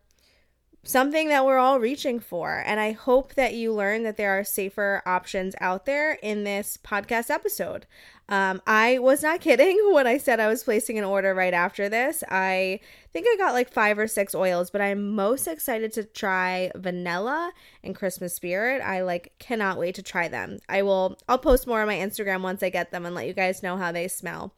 [0.84, 2.62] something that we're all reaching for.
[2.66, 6.78] And I hope that you learn that there are safer options out there in this
[6.84, 7.86] podcast episode.
[8.34, 11.88] Um, I was not kidding when I said I was placing an order right after
[11.88, 12.24] this.
[12.30, 12.80] I
[13.12, 17.52] think I got like five or six oils, but I'm most excited to try vanilla
[17.84, 18.82] and Christmas spirit.
[18.82, 20.58] I like cannot wait to try them.
[20.68, 23.34] I will I'll post more on my Instagram once I get them and let you
[23.34, 24.56] guys know how they smell.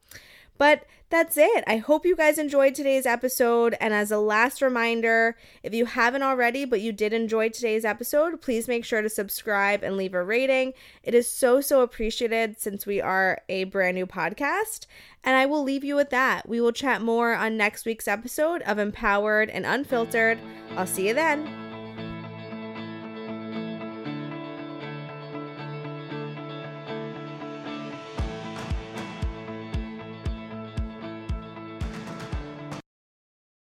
[0.57, 1.63] But that's it.
[1.67, 3.75] I hope you guys enjoyed today's episode.
[3.79, 8.41] And as a last reminder, if you haven't already, but you did enjoy today's episode,
[8.41, 10.73] please make sure to subscribe and leave a rating.
[11.03, 14.87] It is so, so appreciated since we are a brand new podcast.
[15.23, 16.49] And I will leave you with that.
[16.49, 20.39] We will chat more on next week's episode of Empowered and Unfiltered.
[20.75, 21.74] I'll see you then.